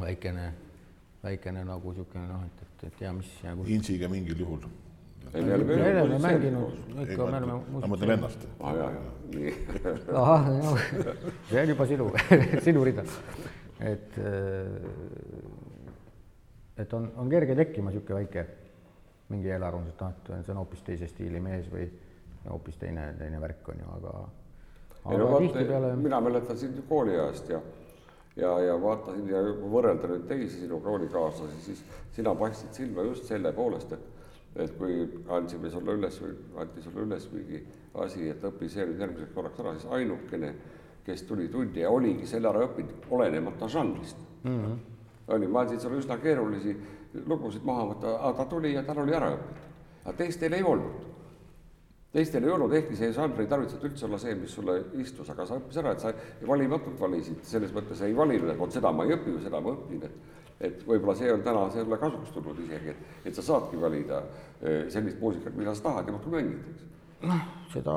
väikene, 0.00 0.46
väikene 1.24 1.64
nagu 1.66 1.92
niisugune 1.92 2.28
noh, 2.28 2.46
et, 2.46 2.62
et, 2.64 2.86
et 2.88 2.96
tea, 3.00 3.12
mis 3.16 3.32
ja 3.42 3.54
kus. 3.56 3.70
Insiga 3.72 4.10
mingil 4.12 4.44
juhul. 4.44 4.64
me 5.32 5.54
oleme 5.54 6.18
mänginud, 6.18 6.78
ikka 7.04 7.26
me 7.26 7.36
oleme. 7.40 7.58
ma 7.72 7.90
mõtlen 7.94 8.14
ennast. 8.16 8.46
aa 8.60 8.70
ah, 8.70 8.78
jaa, 8.78 8.90
jaa, 8.96 9.12
nii. 9.36 9.52
ahah, 10.22 10.48
see 11.50 11.60
on 11.62 11.74
juba 11.74 11.86
sinu 11.90 12.08
sinu 12.66 12.84
rida. 12.84 13.04
et, 13.80 14.18
et 16.84 16.98
on, 16.98 17.10
on 17.16 17.30
kerge 17.30 17.56
tekkima 17.58 17.90
niisugune 17.90 18.22
väike 18.22 18.46
mingi 19.32 19.48
eelarvamus, 19.48 19.94
et 19.94 20.02
noh, 20.02 20.12
et 20.12 20.44
see 20.44 20.52
on 20.52 20.60
hoopis 20.60 20.82
teise 20.84 21.08
stiili 21.08 21.40
mees 21.40 21.70
või 21.72 21.86
hoopis 22.50 22.76
teine, 22.76 23.12
teine 23.18 23.40
värk 23.40 23.68
on 23.68 23.84
ju, 23.84 23.92
aga. 23.96 24.28
ei 25.10 25.18
no 25.18 25.38
tihtipeale... 25.38 25.96
mina 25.96 26.20
mäletan 26.20 26.58
sind 26.58 26.82
kooliajast 26.88 27.48
ja, 27.48 27.60
ja, 28.36 28.58
ja 28.60 28.74
vaatasin 28.82 29.28
ja 29.28 29.42
võrrelda 29.74 30.10
nüüd 30.10 30.26
teisi 30.30 30.64
sinu 30.64 30.80
koolikaaslasi, 30.80 31.62
siis 31.66 31.84
sina 32.16 32.34
paistsid 32.34 32.74
silma 32.82 33.06
just 33.08 33.30
selle 33.30 33.52
poolest, 33.52 33.92
et 33.92 34.10
et 34.56 34.72
kui 34.76 35.06
andsime 35.32 35.70
sulle 35.72 35.94
üles 35.96 36.18
või 36.20 36.34
anti 36.60 36.82
sulle 36.84 37.06
üles 37.06 37.28
mingi 37.32 37.62
asi, 38.04 38.26
et 38.28 38.42
õpi 38.44 38.68
see 38.68 38.84
nüüd 38.84 39.00
järgmiseks 39.00 39.32
korraks 39.34 39.60
ära, 39.62 39.72
siis 39.78 39.92
ainukene, 39.96 40.50
kes 41.06 41.24
tuli 41.28 41.48
tundi 41.48 41.80
ja 41.80 41.90
oligi 41.90 42.28
selle 42.28 42.50
ära 42.50 42.66
õppinud, 42.66 43.06
olenemata 43.10 43.68
žanrist 43.68 44.18
mm. 44.44 44.58
-hmm. 44.58 44.76
oli, 45.34 45.48
ma 45.48 45.64
andsin 45.64 45.80
sulle 45.80 46.02
üsna 46.02 46.18
keerulisi 46.20 46.76
lugusid 47.26 47.64
maha 47.64 47.88
võtta, 47.92 48.12
aga 48.18 48.36
ta 48.42 48.44
tuli 48.50 48.74
ja 48.74 48.82
tal 48.82 49.02
oli 49.02 49.14
ära 49.14 49.32
õpitud. 49.36 49.72
aga 50.04 50.16
teistel 50.18 50.52
ei 50.52 50.62
olnud. 50.62 51.11
Teistel 52.12 52.44
ei 52.44 52.52
olnud, 52.52 52.74
ehkki 52.76 52.96
see 52.98 53.12
žanr 53.16 53.40
ei 53.40 53.48
tarvitsenud 53.48 53.86
üldse 53.88 54.06
olla 54.08 54.18
see, 54.20 54.34
mis 54.36 54.52
sulle 54.52 54.76
istus, 55.00 55.30
aga 55.32 55.46
sa 55.48 55.56
õppis 55.60 55.80
ära, 55.80 55.94
et 55.94 56.04
sa 56.04 56.12
valimatult 56.48 57.00
valisid, 57.00 57.40
selles 57.48 57.72
mõttes 57.72 58.02
ei 58.04 58.14
valinud, 58.16 58.50
et 58.52 58.60
vot 58.60 58.74
seda 58.74 58.92
ma 58.92 59.06
ei 59.08 59.16
õpi 59.16 59.32
või 59.32 59.44
seda 59.46 59.60
ma 59.64 59.74
õpin, 59.76 60.06
et 60.08 60.38
et 60.62 60.84
võib-olla 60.86 61.16
see 61.18 61.32
on 61.32 61.40
täna 61.42 61.64
sulle 61.74 61.96
kasuks 61.98 62.30
tulnud 62.36 62.60
isegi, 62.62 62.92
et, 62.92 63.14
et 63.26 63.34
sa 63.34 63.42
saadki 63.42 63.80
valida 63.82 64.20
eh, 64.60 64.84
sellist 64.94 65.18
muusikat, 65.18 65.56
mida 65.58 65.74
sa 65.74 65.88
tahad 65.88 66.06
ja 66.06 66.14
muudkui 66.14 66.36
mängid, 66.36 66.68
eks. 66.70 66.84
noh, 67.26 67.40
seda 67.72 67.96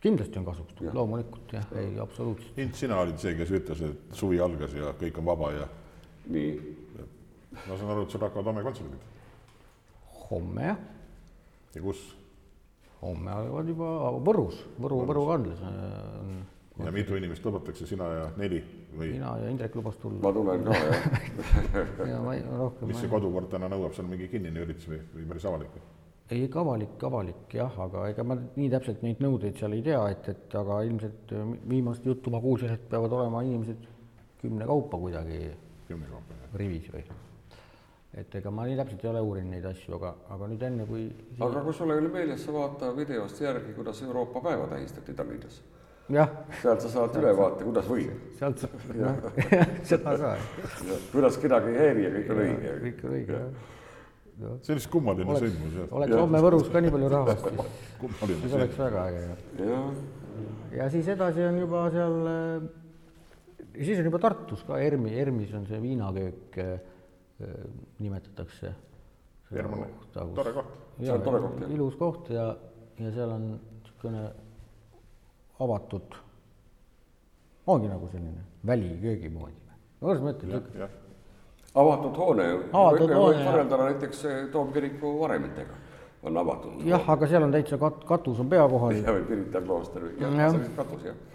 kindlasti 0.00 0.40
on 0.40 0.46
kasuks 0.46 0.78
tulnud, 0.78 0.96
loomulikult 0.96 1.52
jah, 1.52 1.66
ei 1.76 1.98
absoluutselt. 2.00 2.62
Sina 2.78 3.02
olid 3.02 3.20
see, 3.20 3.34
kes 3.36 3.52
ütles, 3.60 3.84
et 3.84 4.16
suvi 4.16 4.40
algas 4.40 4.72
ja 4.78 4.94
kõik 4.96 5.20
on 5.20 5.28
vaba 5.28 5.52
ja. 5.58 5.68
nii 6.32 6.54
ma 7.66 7.76
saan 7.76 7.92
aru, 7.92 8.06
et 8.06 8.14
sul 8.14 8.24
hakkavad 8.24 8.50
homme 8.50 8.64
kontserdid? 8.66 9.04
homme 10.28 10.70
jah. 10.70 10.80
ja 11.74 11.82
kus? 11.82 12.06
Homme 13.02 13.30
algavad 13.32 13.68
juba 13.70 13.90
Võrus, 14.26 14.62
Võru, 14.80 15.02
Võru 15.08 15.26
kandlas 15.28 15.60
on. 15.66 16.32
ja 16.84 16.94
mitu 16.94 17.18
inimest 17.18 17.44
lubatakse, 17.46 17.86
sina 17.86 18.08
ja 18.14 18.24
neli 18.38 18.62
või? 18.94 19.12
mina 19.14 19.36
ja 19.42 19.52
Indrek 19.52 19.76
lubas 19.78 20.00
tulla. 20.02 20.22
ma 20.24 20.32
tulen 20.34 20.66
ka 20.66 20.80
jah 20.80 22.10
ja 22.12 22.18
ma 22.24 22.34
ei, 22.38 22.42
rohkem. 22.48 22.90
mis 22.90 22.98
see 23.02 23.12
kodukord 23.12 23.50
täna 23.52 23.70
nõuab, 23.70 23.94
seal 23.96 24.10
mingi 24.10 24.30
kinnine 24.32 24.66
üritus 24.66 24.90
või, 24.90 25.00
või 25.14 25.28
päris 25.30 25.46
avalik? 25.50 25.78
ei, 26.30 26.42
ikka 26.48 26.64
avalik, 26.64 26.98
avalik 27.10 27.54
jah, 27.60 27.78
aga 27.86 28.08
ega 28.10 28.26
ma 28.26 28.38
nii 28.40 28.72
täpselt 28.74 29.06
neid 29.06 29.22
nõudeid 29.24 29.60
seal 29.60 29.78
ei 29.78 29.86
tea, 29.86 30.02
et, 30.14 30.28
et 30.34 30.58
aga 30.58 30.82
ilmselt 30.88 31.38
viimast 31.70 32.06
juttu 32.06 32.34
ma 32.34 32.42
kuulsin, 32.42 32.74
et 32.74 32.90
peavad 32.90 33.14
olema 33.20 33.46
inimesed 33.46 33.88
kümne 34.42 34.66
kaupa 34.66 35.00
kuidagi. 35.06 35.48
kümne 35.88 36.10
kaupa, 36.10 36.42
jah. 36.42 36.60
rivis 36.60 36.92
või 36.92 37.06
et 38.16 38.34
ega 38.40 38.50
ma 38.50 38.64
nii 38.64 38.76
täpselt 38.78 39.02
ei 39.04 39.10
ole 39.10 39.22
uurinud 39.24 39.52
neid 39.52 39.66
asju, 39.68 39.96
aga, 39.98 40.14
aga 40.34 40.46
nüüd 40.48 40.62
enne 40.64 40.84
kui 40.88 41.02
siin... 41.10 41.42
aga 41.44 41.64
kui 41.66 41.74
sul 41.76 41.92
ei 41.92 42.00
ole 42.00 42.12
meeles, 42.12 42.44
sa 42.44 42.54
vaata 42.54 42.92
videost 42.96 43.42
järgi, 43.42 43.74
kuidas 43.76 44.00
Euroopa 44.06 44.40
päeva 44.46 44.68
tähistati 44.70 45.14
Tallinnas. 45.16 45.58
sealt 46.62 46.80
sa 46.84 46.92
saad 46.94 47.18
ülevaate, 47.20 47.66
kuidas 47.68 47.90
võib. 47.90 48.14
sealt 48.38 48.64
saab, 48.64 48.86
noh, 49.02 49.42
seda 49.90 50.16
ka. 50.22 50.32
kuidas 51.12 51.36
kedagi 51.42 51.74
ei 51.74 51.82
häiri 51.82 52.06
ja 52.06 52.14
kõik 52.16 52.32
on 52.32 52.42
õige. 52.46 52.74
kõik 52.86 53.04
on 53.04 53.14
õige, 53.18 53.42
jah. 53.44 54.58
see 54.64 54.72
on 54.72 54.80
vist 54.80 54.92
kummaline 54.96 55.38
sündmus, 55.44 55.78
jah. 55.82 55.94
oleks 56.00 56.20
homme 56.22 56.44
Võrus 56.48 56.72
ka 56.72 56.84
nii 56.84 56.96
palju 56.96 57.14
rahvast, 57.18 57.48
siis, 57.52 58.36
siis 58.42 58.58
oleks 58.62 58.84
väga 58.86 59.06
äge. 59.12 59.24
ja, 59.68 59.86
ja 60.80 60.92
siis 60.96 61.12
edasi 61.12 61.44
on 61.44 61.60
juba 61.60 61.88
seal, 61.92 62.20
siis 63.76 64.00
on 64.00 64.08
juba 64.08 64.26
Tartus 64.30 64.64
ka 64.64 64.80
ERMi, 64.80 65.12
ERMis 65.12 65.58
on 65.60 65.68
see 65.68 65.84
viinaköök 65.84 66.62
Äh, 66.64 66.78
nimetatakse. 67.98 68.74
tore 70.34 70.52
koht. 70.52 70.78
see 71.00 71.12
on 71.12 71.22
tore 71.22 71.40
koht, 71.40 71.62
ilus 71.70 71.96
koht 71.96 72.30
ja, 72.34 72.48
ja 72.98 73.12
seal 73.14 73.30
on 73.32 73.46
niisugune 73.54 74.24
avatud, 75.64 76.16
ongi 77.66 77.88
nagu 77.88 78.08
selline 78.12 78.44
väliköögi 78.66 79.30
moodi. 79.32 79.54
kuidas 80.00 80.22
ma 80.22 80.34
ütlen? 80.34 80.88
avatud 81.74 82.16
hoone, 82.16 82.48
avatud 82.72 83.14
hoone. 83.14 83.44
võrrelda 83.46 83.82
näiteks 83.84 84.24
Toomkiriku 84.52 85.14
varemetega 85.20 85.80
on 86.22 86.36
avatud. 86.36 86.84
jah, 86.84 87.10
aga 87.16 87.30
seal 87.30 87.46
on 87.46 87.54
täitsa 87.54 87.78
kat-, 87.78 88.04
katus 88.04 88.42
on 88.42 88.50
pea 88.50 88.68
kohal. 88.68 88.98
ja, 89.04 89.14
või 89.14 89.26
Pirita 89.30 89.62
klooster 89.62 90.10
või, 90.10 90.16
jah, 90.20 90.38
selline 90.50 90.74
katus, 90.76 91.10
jah 91.12 91.26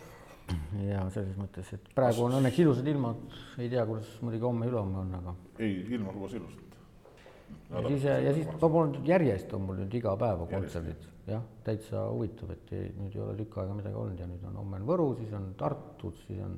ja 0.83 1.05
selles 1.13 1.37
mõttes, 1.39 1.69
et 1.75 1.89
praegu 1.95 2.25
on 2.25 2.37
õnneks 2.39 2.59
ilusad 2.63 2.87
ilmad, 2.89 3.23
ei 3.61 3.69
tea, 3.71 3.85
kuidas 3.87 4.09
muidugi 4.25 4.47
homme-ülehomme 4.47 4.99
on, 5.03 5.15
aga. 5.19 5.33
ei, 5.59 5.79
ilm 5.95 6.09
on 6.11 6.19
koos 6.23 6.35
ilusad. 6.37 6.77
ja 7.71 7.83
siis, 7.87 8.05
ja 8.27 8.35
siis 8.35 8.49
ma 8.51 8.69
polnud 8.69 9.07
järjest 9.07 9.53
on 9.55 9.67
mul 9.67 9.81
nüüd 9.83 9.97
iga 9.99 10.15
päev 10.19 10.45
kontserdid, 10.51 11.09
jah, 11.29 11.43
täitsa 11.65 12.07
huvitav, 12.11 12.55
et 12.55 12.73
ei, 12.75 12.87
nüüd 12.99 13.17
ei 13.17 13.25
ole 13.25 13.35
tükk 13.39 13.59
aega 13.63 13.77
midagi 13.77 13.99
olnud 13.99 14.23
ja 14.23 14.29
nüüd 14.29 14.47
on 14.49 14.57
homme 14.61 14.81
on 14.81 14.87
Võru, 14.89 15.11
siis 15.19 15.35
on 15.37 15.51
Tartud, 15.59 16.17
siis 16.25 16.41
on 16.43 16.57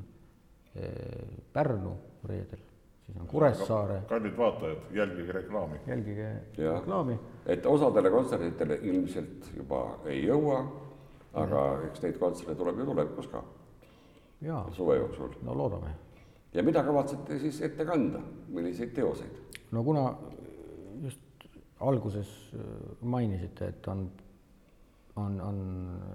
eh, 0.75 1.35
Pärnu 1.53 1.93
reedel, 2.29 2.63
siis 3.05 3.19
on 3.19 3.27
Kuressaare. 3.29 3.99
kallid 4.09 4.37
vaatajad, 4.37 4.87
jälgige 4.95 5.37
reklaami. 5.41 5.83
jälgige 5.87 6.31
ja. 6.57 6.79
reklaami. 6.79 7.19
et 7.45 7.65
osadele 7.69 8.09
kontsertidele 8.09 8.79
ilmselt 8.81 9.51
juba 9.57 9.83
ei 10.09 10.25
jõua, 10.25 10.63
aga 11.35 11.67
eks 11.89 12.01
neid 12.01 12.17
kontserte 12.17 12.55
tuleb 12.55 12.79
ju 12.79 12.89
tulevikus 12.89 13.29
ka 13.29 13.43
suve 14.71 14.97
jooksul. 14.97 15.35
no 15.41 15.57
loodame. 15.57 15.95
ja 16.53 16.63
mida 16.63 16.83
kavatsete 16.83 17.39
siis 17.39 17.61
ette 17.61 17.85
kanda, 17.85 18.21
milliseid 18.47 18.93
teoseid? 18.93 19.61
no 19.71 19.83
kuna 19.83 20.05
just 21.03 21.21
alguses 21.79 22.29
äh, 22.53 22.61
mainisite, 23.01 23.67
et 23.67 23.87
on, 23.87 24.11
on, 25.15 25.41
on 25.41 25.59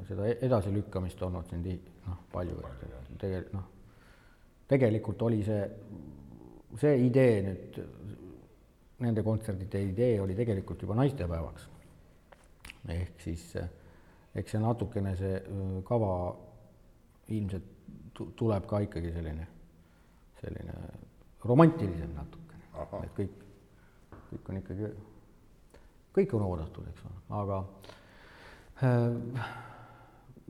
seda 0.08 0.28
e-, 0.28 0.38
edasilükkamist 0.46 1.22
olnud 1.22 1.50
siin 1.50 1.66
noh, 2.06 2.22
palju, 2.32 2.56
et 2.70 3.18
tegelikult 3.18 3.52
noh, 3.58 3.66
tegelikult 4.70 5.22
oli 5.28 5.42
see, 5.44 5.64
see 6.80 6.94
idee 7.06 7.42
nüüd, 7.44 7.82
nende 9.00 9.22
kontserdite 9.24 9.80
idee 9.82 10.20
oli 10.20 10.36
tegelikult 10.36 10.82
juba 10.82 10.96
naistepäevaks. 11.00 11.68
ehk 12.88 13.20
siis 13.20 13.44
eks 14.34 14.54
see 14.54 14.62
natukene, 14.62 15.16
see 15.18 15.36
äh, 15.40 15.76
kava 15.86 16.14
ilmselt 17.30 17.79
tuleb 18.14 18.66
ka 18.68 18.82
ikkagi 18.86 19.12
selline, 19.14 19.46
selline 20.40 20.74
romantilisem 21.44 22.12
natukene, 22.16 22.66
et 23.04 23.14
kõik, 23.16 23.38
kõik 24.30 24.52
on 24.52 24.60
ikkagi, 24.60 24.92
kõik 26.18 26.36
on 26.36 26.46
oodatud, 26.48 26.90
eks 26.90 27.06
ole, 27.08 27.22
aga 27.40 27.62
äh, 28.84 29.54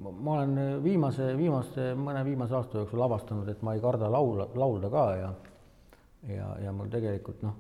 ma 0.01 0.39
olen 0.39 0.83
viimase, 0.85 1.31
viimaste, 1.37 1.93
mõne 1.99 2.25
viimase 2.27 2.57
aasta 2.57 2.83
jooksul 2.83 3.07
avastanud, 3.07 3.49
et 3.53 3.63
ma 3.63 3.77
ei 3.77 3.85
karda 3.85 4.11
laula, 4.11 4.49
laulda 4.55 4.91
ka 4.91 5.07
ja 5.21 5.31
ja, 6.29 6.57
ja 6.65 6.73
mul 6.73 6.91
tegelikult 6.93 7.43
noh, 7.43 7.57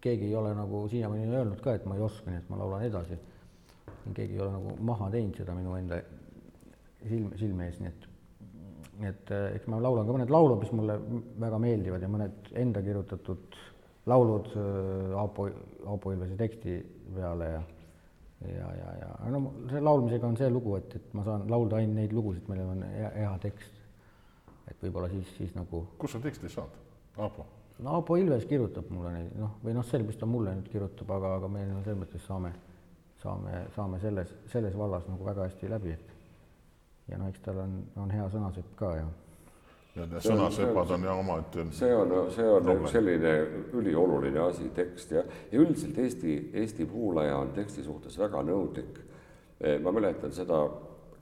keegi 0.00 0.28
ei 0.28 0.36
ole 0.36 0.52
nagu 0.54 0.84
siiamaani 0.88 1.34
öelnud 1.34 1.60
ka, 1.62 1.74
et 1.74 1.86
ma 1.86 1.96
ei 1.96 2.04
oska, 2.06 2.30
nii 2.30 2.42
et 2.42 2.50
ma 2.50 2.58
laulan 2.60 2.84
edasi. 2.86 3.18
keegi 4.14 4.34
ei 4.34 4.40
ole 4.40 4.52
nagu 4.52 4.76
maha 4.80 5.10
teinud 5.10 5.36
seda 5.36 5.54
minu 5.54 5.74
enda 5.76 5.98
silm, 7.08 7.32
silme 7.36 7.66
ees, 7.66 7.80
nii 7.80 7.90
et 7.90 8.06
nii 8.98 9.10
et 9.12 9.32
äh, 9.34 9.48
eks 9.56 9.68
ma 9.70 9.80
laulan 9.82 10.06
ka 10.06 10.14
mõned 10.16 10.32
laulud, 10.32 10.58
mis 10.62 10.74
mulle 10.74 10.98
väga 11.40 11.58
meeldivad 11.62 12.02
ja 12.02 12.10
mõned 12.10 12.52
enda 12.58 12.82
kirjutatud 12.84 13.58
laulud 14.08 14.52
äh, 14.56 15.18
Aapo, 15.20 15.48
Aapo 15.86 16.14
Ilvese 16.14 16.38
teksti 16.38 16.78
peale 17.14 17.50
ja 17.52 17.66
ja, 18.46 18.68
ja, 18.70 18.90
ja 19.00 19.30
no 19.34 19.40
selle 19.66 19.82
laulmisega 19.82 20.26
on 20.28 20.36
see 20.38 20.50
lugu, 20.52 20.76
et, 20.78 20.92
et 20.94 21.14
ma 21.18 21.24
saan 21.26 21.46
laulda 21.50 21.80
ainult 21.80 21.98
neid 21.98 22.12
lugusid, 22.14 22.44
millel 22.50 22.68
on 22.70 22.84
hea, 22.86 23.08
hea 23.16 23.32
tekst. 23.42 23.80
et 24.68 24.82
võib-olla 24.84 25.08
siis, 25.10 25.30
siis 25.36 25.54
nagu. 25.56 25.86
kust 25.98 26.14
sa 26.14 26.20
teksti 26.22 26.50
saad, 26.52 26.76
Aapo? 27.18 27.46
no 27.82 27.96
Aapo 27.98 28.18
Ilves 28.20 28.46
kirjutab 28.50 28.90
mulle 28.94 29.14
neid, 29.16 29.32
noh, 29.38 29.56
või 29.64 29.74
noh, 29.74 29.86
sel, 29.86 30.06
mis 30.06 30.18
ta 30.20 30.26
mulle 30.26 30.54
nüüd 30.58 30.70
kirjutab, 30.70 31.10
aga, 31.18 31.34
aga 31.40 31.50
me 31.50 31.64
no, 31.66 31.82
selles 31.86 31.98
mõttes 32.04 32.26
saame, 32.26 32.52
saame, 33.22 33.64
saame 33.74 34.00
selles, 34.04 34.34
selles 34.52 34.78
vallas 34.78 35.06
nagu 35.10 35.26
väga 35.26 35.48
hästi 35.48 35.72
läbi, 35.74 35.96
et 35.98 36.14
ja 37.08 37.18
no 37.18 37.28
eks 37.28 37.40
tal 37.44 37.62
on, 37.64 37.80
on 37.96 38.12
hea 38.12 38.26
sõnasepp 38.32 38.74
ka 38.78 38.90
ja. 38.98 39.06
ja 39.96 40.06
need 40.06 40.24
sõnasepad 40.24 40.94
on 40.96 41.06
ja 41.08 41.14
omaette 41.20 41.66
see 41.76 41.94
on, 41.94 42.14
see 42.34 42.48
on 42.48 42.68
nagu 42.68 42.90
selline 42.92 43.34
ülioluline 43.78 44.42
asi, 44.44 44.68
tekst 44.76 45.14
ja, 45.16 45.24
ja 45.52 45.62
üldiselt 45.62 45.98
Eesti, 45.98 46.38
Eesti 46.62 46.88
kuulaja 46.90 47.38
on 47.42 47.54
teksti 47.56 47.86
suhtes 47.86 48.18
väga 48.20 48.42
nõudlik. 48.46 49.00
Eh, 49.58 49.80
ma 49.82 49.90
mäletan 49.90 50.30
seda, 50.34 50.60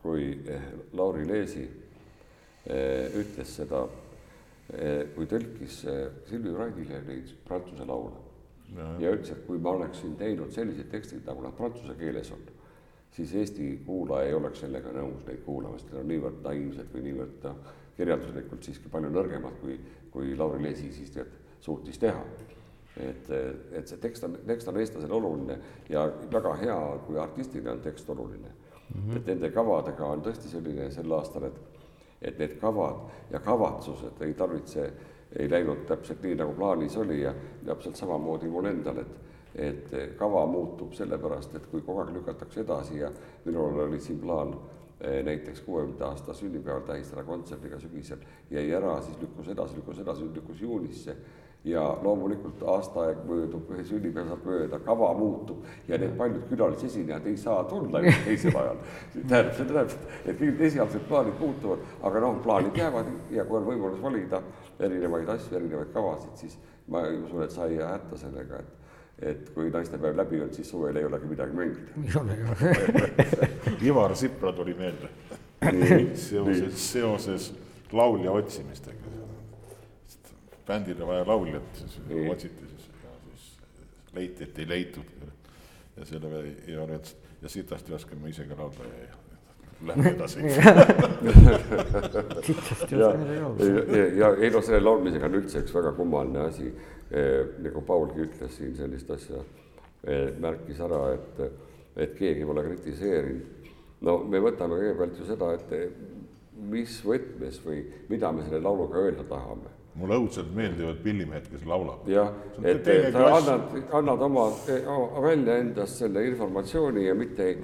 kui 0.02 0.28
eh, 0.44 0.66
Lauri 0.98 1.24
Leesi 1.28 1.64
eh, 1.64 3.16
ütles 3.16 3.54
seda, 3.62 3.86
kui 5.14 5.28
tõlkis 5.30 5.76
Silvi 6.26 6.50
Raidile 6.50 6.98
neid 7.06 7.28
prantsuse 7.46 7.84
laule 7.86 8.16
ja, 8.74 8.88
ja 8.98 9.12
ütles, 9.14 9.30
et 9.30 9.44
kui 9.46 9.60
ma 9.62 9.76
oleksin 9.76 10.16
teinud 10.18 10.50
sellised 10.50 10.88
tekstid, 10.90 11.22
nagu 11.22 11.44
nad 11.44 11.54
prantsuse 11.54 11.94
keeles 12.00 12.32
on, 12.34 12.42
siis 13.16 13.34
Eesti 13.34 13.80
kuulaja 13.86 14.28
ei 14.28 14.34
oleks 14.34 14.60
sellega 14.60 14.92
nõus 14.92 15.24
neid 15.26 15.40
kuulama, 15.44 15.78
sest 15.78 15.92
nad 15.92 16.02
on 16.02 16.10
niivõrd 16.10 16.42
naiivsed 16.44 16.90
või 16.92 17.04
niivõrd 17.06 17.46
kirjanduslikult 17.96 18.68
siiski 18.68 18.92
palju 18.92 19.08
nõrgemad, 19.12 19.56
kui, 19.62 19.78
kui 20.12 20.36
Lauri 20.36 20.60
Leesi 20.62 20.90
siis 20.92 21.14
tead, 21.14 21.32
suutis 21.64 21.98
teha. 21.98 22.20
et, 23.00 23.30
et 23.76 23.88
see 23.88 23.98
tekst 24.00 24.24
on, 24.24 24.36
tekst 24.46 24.68
on 24.68 24.78
eestlasele 24.80 25.12
oluline 25.12 25.58
ja 25.88 26.06
väga 26.32 26.54
hea, 26.60 26.76
kui 27.06 27.18
artistile 27.20 27.70
on 27.70 27.80
tekst 27.84 28.10
oluline 28.10 28.48
mm. 28.48 29.00
-hmm. 29.00 29.16
et 29.16 29.26
nende 29.26 29.50
kavadega 29.50 30.06
on 30.06 30.22
tõesti 30.22 30.48
selline 30.48 30.90
sel 30.90 31.12
aastal, 31.12 31.44
et, 31.44 31.60
et 32.22 32.38
need 32.38 32.56
kavad 32.60 33.10
ja 33.30 33.40
kavatsused 33.40 34.20
ei 34.20 34.34
tarvitse, 34.34 34.92
ei 35.38 35.50
läinud 35.50 35.84
täpselt 35.86 36.22
nii, 36.22 36.34
nagu 36.34 36.52
plaanis 36.52 36.96
oli 36.96 37.20
ja 37.22 37.34
täpselt 37.66 37.96
samamoodi 37.96 38.48
mul 38.48 38.64
endal, 38.64 38.98
et 38.98 39.20
et 39.56 39.92
kava 40.18 40.46
muutub 40.46 40.92
sellepärast, 40.92 41.54
et 41.56 41.66
kui 41.70 41.80
kogu 41.80 42.02
aeg 42.02 42.14
lükatakse 42.14 42.60
edasi 42.60 42.98
ja 42.98 43.10
minul 43.44 43.80
oli 43.86 44.00
siin 44.00 44.18
plaan 44.20 44.52
Eh, 45.00 45.24
näiteks 45.24 45.60
kuuekümnenda 45.60 46.06
aasta 46.06 46.34
sünnipäeval 46.34 46.80
tähistada 46.80 47.22
kontserdiga 47.22 47.76
sügisel, 47.80 48.18
jäi 48.50 48.70
ära, 48.72 48.94
siis 49.04 49.18
lükkus 49.20 49.48
edasi, 49.52 49.76
lükkus 49.76 49.98
edasi, 49.98 50.24
lükkus 50.34 50.60
juunisse 50.60 51.16
ja 51.64 51.82
loomulikult 52.02 52.62
aasta 52.62 53.02
aeg 53.02 53.18
möödub, 53.28 53.74
sünnipäev 53.90 54.30
saab 54.30 54.46
mööda, 54.48 54.78
kava 54.86 55.10
muutub 55.18 55.66
ja 55.88 55.98
need 56.00 56.14
paljud 56.16 56.46
külalisesinejad 56.48 57.28
ei 57.28 57.36
saa 57.36 57.58
tulla 57.68 58.00
teisel 58.24 58.56
ajal. 58.56 58.80
tähendab, 59.18 59.52
see 59.58 59.68
tähendab, 59.68 60.08
et 60.24 60.40
kõik 60.40 60.64
esialgsed 60.70 61.04
plaanid 61.12 61.36
muutuvad, 61.44 61.84
aga 62.00 62.24
noh, 62.24 62.40
plaanid 62.48 62.80
jäävad 62.80 63.12
ja 63.36 63.44
kui 63.44 63.60
on 63.60 63.68
võimalus 63.68 64.00
valida 64.02 64.40
erinevaid 64.80 65.28
asju, 65.36 65.60
erinevaid 65.60 65.92
kavasid, 65.92 66.32
siis 66.40 66.56
ma 66.88 67.04
usun, 67.20 67.44
et 67.44 67.52
sa 67.52 67.68
ei 67.68 67.76
jää 67.82 67.92
hätta 67.98 68.24
sellega, 68.24 68.64
et 68.64 68.85
et 69.22 69.50
kui 69.54 69.70
naistepäev 69.70 70.16
läbi 70.16 70.40
on, 70.44 70.52
siis 70.54 70.70
suvel 70.70 70.96
ei 70.96 71.04
olegi 71.04 71.26
midagi 71.26 71.56
mängida. 71.56 71.90
ei 72.04 72.20
ole, 72.20 72.34
ei 72.34 72.44
ole. 72.44 73.50
Ivar 73.88 74.16
Sipra 74.16 74.52
tuli 74.52 74.74
meelde 74.74 75.08
seoses, 76.14 76.92
seoses 76.92 77.54
laulja 77.92 78.32
otsimistega. 78.32 79.14
bändile 80.66 81.06
vaja 81.06 81.26
lauljat, 81.26 81.76
siis 81.76 82.00
nii. 82.08 82.30
otsiti 82.30 82.66
siis 82.68 82.88
ja 83.04 83.10
siis 83.24 83.58
leiti, 84.12 84.44
et 84.44 84.58
ei 84.58 84.68
leitud. 84.68 85.04
ja 85.96 86.04
selle 86.04 86.28
peale 86.28 86.56
Ivar 86.68 86.90
ütles, 86.98 87.16
ja 87.42 87.48
sitasti 87.48 87.94
oskan 87.94 88.18
ma 88.20 88.28
ise 88.28 88.44
ka 88.44 88.56
laulda 88.58 88.84
ja 88.84 89.25
lähme 89.84 90.10
edasi. 90.10 90.40
Ja, 92.90 93.08
ja, 93.96 94.06
ja 94.16 94.28
ei 94.36 94.50
no 94.50 94.60
selle 94.62 94.80
laulmisega 94.80 95.26
on 95.26 95.38
üldse 95.40 95.60
üks 95.64 95.74
väga 95.74 95.92
kummaline 95.96 96.44
asi. 96.46 96.68
Eh, 97.10 97.42
nagu 97.64 97.82
Paulgi 97.86 98.24
ütles 98.24 98.56
siin 98.56 98.74
sellist 98.78 99.10
asja, 99.14 99.42
eh, 100.06 100.30
märkis 100.42 100.80
ära, 100.82 101.00
et, 101.14 101.40
et 101.96 102.14
keegi 102.18 102.46
pole 102.46 102.64
kritiseerinud. 102.66 103.70
no 104.06 104.18
me 104.28 104.40
võtame 104.42 104.78
kõigepealt 104.80 105.20
ju 105.20 105.26
seda, 105.28 105.52
et 105.56 105.70
mis 106.70 106.98
võtmes 107.04 107.60
või 107.64 107.82
mida 108.08 108.32
me 108.32 108.44
selle 108.46 108.62
lauluga 108.64 109.02
öelda 109.02 109.24
tahame 109.28 109.75
mulle 109.96 110.18
õudselt 110.20 110.52
meeldivad 110.54 111.00
pillimehed, 111.04 111.48
kes 111.50 111.66
laulavad. 111.68 112.08
jah, 112.10 112.32
et 112.62 112.88
sa 113.12 113.26
annad, 113.38 113.76
annad 113.96 114.24
oma, 114.28 114.46
välja 115.24 115.58
endast 115.62 116.02
selle 116.02 116.24
informatsiooni 116.28 117.06
ja 117.06 117.14
mitte 117.14 117.48
ei, 117.48 117.58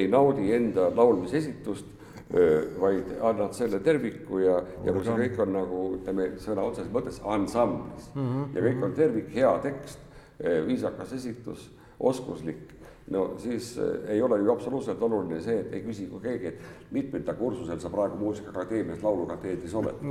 ei 0.00 0.06
naudi 0.08 0.52
enda 0.56 0.88
laulmisesitust 0.96 1.98
vaid 2.80 3.08
annad 3.26 3.56
selle 3.58 3.80
terviku 3.82 4.38
ja, 4.38 4.60
ja 4.84 4.92
kui 4.94 5.02
see 5.02 5.16
kõik 5.24 5.40
on 5.42 5.52
nagu 5.56 5.80
ütleme 5.96 6.28
sõna 6.38 6.62
otseses 6.68 6.92
mõttes 6.94 7.18
ansamblis 7.26 8.06
mm 8.14 8.28
-hmm. 8.28 8.52
ja 8.54 8.62
kõik 8.68 8.84
on 8.86 8.92
tervik, 8.94 9.32
hea 9.34 9.50
tekst, 9.64 9.98
viisakas 10.66 11.12
esitus, 11.12 11.70
oskuslik, 11.98 12.70
no 13.10 13.24
siis 13.42 13.72
ei 14.08 14.22
ole 14.22 14.38
ju 14.38 14.52
absoluutselt 14.52 15.02
oluline 15.02 15.40
see, 15.42 15.60
et 15.64 15.72
ei 15.74 15.82
küsi 15.84 16.06
kui 16.10 16.22
keegi, 16.24 16.52
et 16.52 16.90
mitmendal 16.94 17.38
kursusel 17.38 17.80
sa 17.82 17.90
praegu 17.90 18.18
Muusikaakadeemias 18.20 19.02
Laulukateedris 19.02 19.74
oled. 19.74 20.04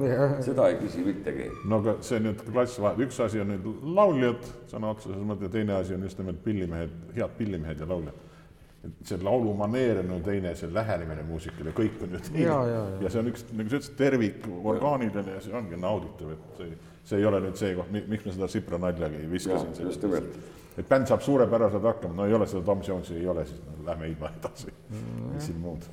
seda 0.46 0.68
ei 0.70 0.80
küsi 0.82 1.06
mitte 1.06 1.34
keegi. 1.36 1.68
no 1.70 1.80
aga 1.84 1.98
see 2.06 2.20
nüüd 2.24 2.44
klassivahe, 2.52 3.00
üks 3.08 3.22
asi 3.26 3.44
on 3.44 3.54
nüüd 3.56 3.70
lauljad 4.00 4.50
sõna 4.72 4.92
otseses 4.96 5.24
mõttes, 5.32 5.54
teine 5.54 5.78
asi 5.80 5.96
on 5.96 6.04
just 6.08 6.20
nimelt 6.20 6.44
pillimehed, 6.44 6.98
head 7.16 7.38
pillimehed 7.40 7.86
ja 7.86 7.88
lauljad 7.90 8.28
et 8.80 9.10
see 9.10 9.18
laulumaneer 9.24 10.00
on 10.00 10.14
ju 10.14 10.20
teine, 10.24 10.54
see 10.56 10.70
lähenemine 10.72 11.24
muusikale, 11.28 11.74
kõik 11.76 12.04
on 12.06 12.16
ju 12.16 12.22
teine. 12.30 12.46
ja, 12.46 12.60
ja, 12.68 12.84
ja 13.04 13.12
see 13.12 13.24
on 13.24 13.32
üks, 13.34 13.44
nagu 13.52 13.72
sa 13.72 13.80
ütlesid, 13.82 13.98
tervik 14.00 14.48
orgaanidele 14.48 15.36
ja 15.36 15.42
see 15.44 15.56
ongi 15.60 15.80
nauditav, 15.80 16.32
et 16.36 16.62
see, 16.62 16.78
see 17.12 17.20
ei 17.20 17.28
ole 17.28 17.42
nüüd 17.44 17.60
see 17.60 17.74
koht, 17.76 17.92
miks 17.92 18.28
me 18.28 18.36
seda 18.38 18.48
Sipra 18.52 18.80
naljagi 18.80 19.26
viskasin. 19.32 19.76
just 19.84 20.06
nimelt. 20.08 20.40
Et 20.80 20.90
bänd 20.90 21.10
saab 21.10 21.24
suurepäraselt 21.26 21.84
hakkama, 21.84 22.22
no 22.22 22.28
ei 22.28 22.34
ole 22.34 22.48
seda 22.48 22.64
Tom 22.66 22.84
Jonesi 22.88 23.18
ei 23.20 23.28
ole, 23.28 23.46
siis 23.46 23.62
no, 23.66 23.80
lähme 23.86 24.08
ilma 24.08 24.32
edasi 24.40 24.72
mm., 24.72 25.34
mis 25.34 25.50
siin 25.50 25.60
muud 25.60 25.88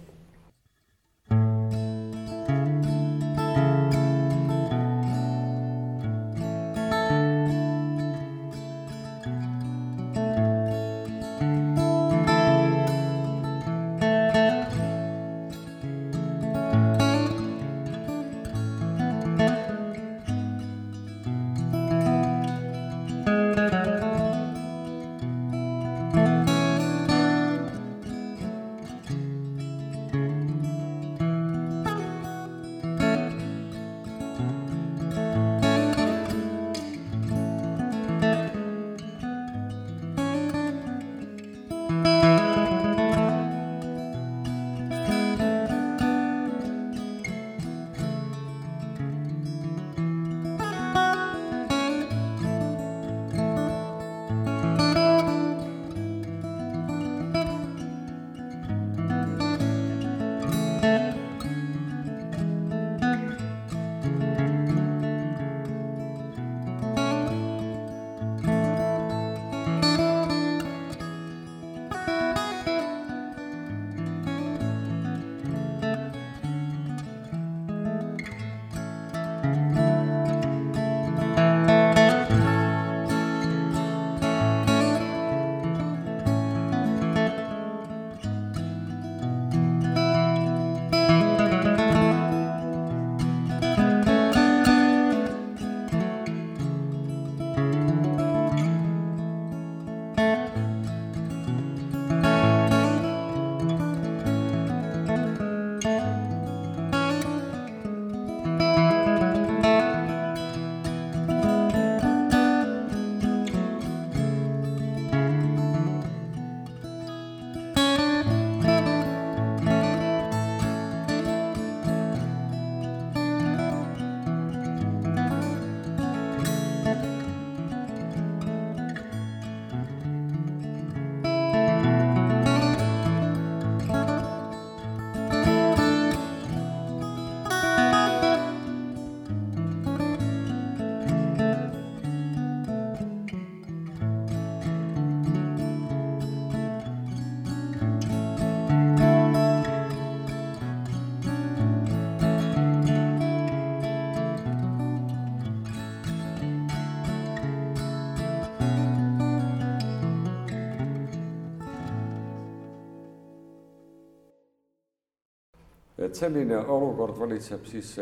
et 165.98 166.14
selline 166.14 166.58
olukord 166.58 167.18
valitseb 167.18 167.64
siis 167.66 167.96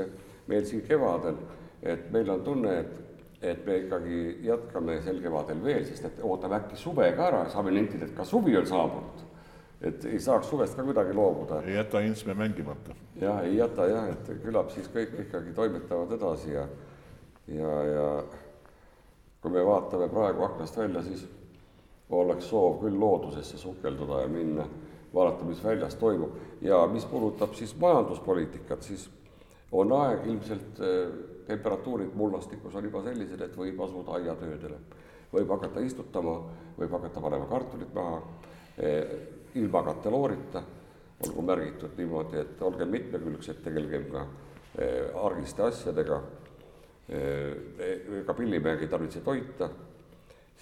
meil 0.46 0.64
siin 0.66 0.82
kevadel, 0.86 1.36
et 1.82 2.10
meil 2.12 2.30
on 2.30 2.42
tunne, 2.44 2.78
et 2.78 3.04
et 3.44 3.66
me 3.66 3.76
ikkagi 3.82 4.38
jätkame 4.46 4.96
sel 5.04 5.20
kevadel 5.20 5.58
veel, 5.64 5.84
sest 5.84 6.06
et 6.08 6.20
ootame 6.24 6.56
äkki 6.62 6.78
suve 6.80 7.10
ka 7.16 7.26
ära, 7.28 7.42
saame 7.52 7.74
nentida, 7.74 8.06
et 8.08 8.16
ka 8.16 8.24
suvi 8.24 8.56
on 8.56 8.66
saabunud. 8.66 9.22
et 9.84 10.04
ei 10.08 10.20
saaks 10.20 10.48
suvest 10.48 10.76
ka 10.76 10.82
kuidagi 10.82 11.12
loobuda. 11.12 11.60
ei 11.62 11.74
jäta 11.74 12.00
Intsme 12.00 12.34
mängimata. 12.34 12.94
jah, 13.20 13.42
ei 13.44 13.56
jäta 13.56 13.86
jah, 13.86 14.08
et 14.08 14.30
küllap 14.42 14.70
siis 14.70 14.88
kõik 14.88 15.12
ikkagi 15.26 15.52
toimetavad 15.52 16.12
edasi 16.16 16.52
ja, 16.52 16.66
ja, 17.48 17.72
ja 17.84 18.24
kui 19.42 19.50
me 19.50 19.66
vaatame 19.66 20.08
praegu 20.08 20.42
aknast 20.42 20.76
välja, 20.76 21.02
siis 21.02 21.26
oleks 22.10 22.48
soov 22.48 22.80
küll 22.80 23.00
loodusesse 23.00 23.58
sukelduda 23.58 24.22
ja 24.22 24.28
minna, 24.28 24.64
vaadata, 25.14 25.44
mis 25.44 25.64
väljas 25.64 25.94
toimub. 25.94 26.32
ja 26.60 26.86
mis 26.86 27.04
puudutab 27.04 27.54
siis 27.54 27.76
majanduspoliitikat, 27.80 28.82
siis 28.82 29.10
on 29.72 29.92
aeg 29.92 30.26
ilmselt 30.26 30.80
temperatuurid 31.46 32.14
mullastikus 32.14 32.74
on 32.74 32.84
juba 32.84 33.02
sellised, 33.04 33.40
et 33.40 33.56
võib 33.56 33.80
asuda 33.84 34.18
aiatöödele. 34.18 34.78
võib 35.34 35.50
hakata 35.50 35.80
istutama, 35.82 36.34
võib 36.78 36.92
hakata 36.94 37.20
panema 37.20 37.46
kartulit 37.50 37.94
maha 37.94 38.20
eh, 38.78 39.14
ilma 39.58 39.82
kateloorita, 39.82 40.62
olgu 41.26 41.42
märgitud 41.42 41.96
niimoodi, 41.98 42.38
et 42.38 42.62
olgem 42.62 42.92
mitmekülgsed, 42.94 43.58
tegelgem 43.64 44.06
ka 44.12 44.26
eh, 44.78 45.10
argiste 45.24 45.62
asjadega 45.62 46.20
eh,. 47.08 48.20
ega 48.20 48.34
pillimäegi 48.34 48.86
ei 48.86 48.92
tarvitse 48.92 49.20
toita, 49.20 49.68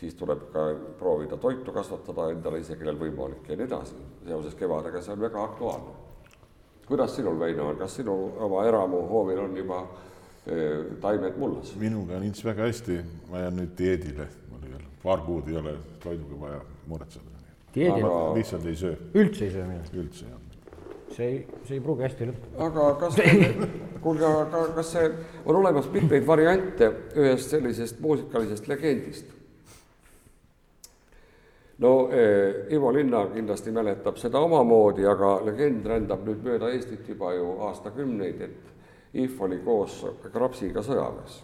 siis 0.00 0.14
tuleb 0.14 0.46
ka 0.52 0.68
proovida 0.98 1.36
toitu 1.36 1.72
kasvatada 1.72 2.30
endale 2.30 2.62
ise, 2.62 2.76
kellel 2.76 2.98
võimalik 2.98 3.48
ja 3.48 3.56
nii 3.56 3.66
edasi. 3.66 3.98
seoses 4.26 4.54
kevadega 4.54 5.02
see 5.02 5.12
on 5.12 5.20
väga 5.20 5.44
aktuaalne. 5.44 5.92
kuidas 6.86 7.16
sinul, 7.16 7.38
Väino, 7.38 7.68
on, 7.68 7.76
kas 7.76 7.96
sinu 7.96 8.14
oma 8.38 8.64
eramuhoovil 8.66 9.38
on 9.38 9.56
juba 9.56 9.86
taimed 11.00 11.36
mullas. 11.38 11.74
minuga 11.76 12.16
on 12.16 12.24
ints 12.26 12.44
väga 12.44 12.66
hästi, 12.66 13.00
ma 13.30 13.44
jään 13.44 13.58
nüüd 13.60 13.74
dieedile, 13.78 14.28
mul 14.50 14.64
ei 14.66 14.74
ole, 14.74 14.88
paar 15.02 15.20
kuud 15.26 15.48
ei 15.48 15.56
ole 15.56 15.76
toiduga 16.02 16.40
vaja 16.40 16.62
muretseda. 16.86 17.44
dieedil 17.74 18.06
Aga... 18.06 18.34
lihtsalt 18.34 18.66
ei 18.66 18.76
söö, 18.76 18.96
üldse 19.14 19.44
ei 19.44 19.52
söö 19.52 19.66
midagi, 19.68 20.00
üldse 20.02 20.26
jah. 20.26 20.40
see 21.12 21.28
ei, 21.28 21.38
see 21.68 21.76
ei 21.78 21.84
pruugi 21.84 22.06
hästi 22.08 22.28
lõppeda. 22.32 22.66
aga 22.66 22.88
kas, 23.04 23.20
kuulge, 24.04 24.26
aga 24.26 24.64
kas 24.80 24.92
see 24.96 25.12
on 25.44 25.60
olemas 25.62 25.86
mitmeid 25.94 26.26
variante 26.26 26.90
ühest 27.14 27.54
sellisest 27.54 28.02
muusikalisest 28.02 28.68
legendist? 28.68 29.30
No 31.82 32.08
eh, 32.10 32.66
Ivo 32.70 32.92
Linna 32.92 33.26
kindlasti 33.32 33.72
mäletab 33.74 34.18
seda 34.20 34.40
omamoodi, 34.40 35.02
aga 35.08 35.32
legend 35.42 35.86
rändab 35.90 36.22
nüüd 36.26 36.44
mööda 36.46 36.70
Eestit 36.70 37.08
juba 37.10 37.32
ju 37.34 37.56
aastakümneid, 37.66 38.44
et 38.46 39.18
IF 39.18 39.40
oli 39.42 39.58
koos 39.64 39.98
Krapsiga 40.32 40.84
sõjaväes. 40.86 41.40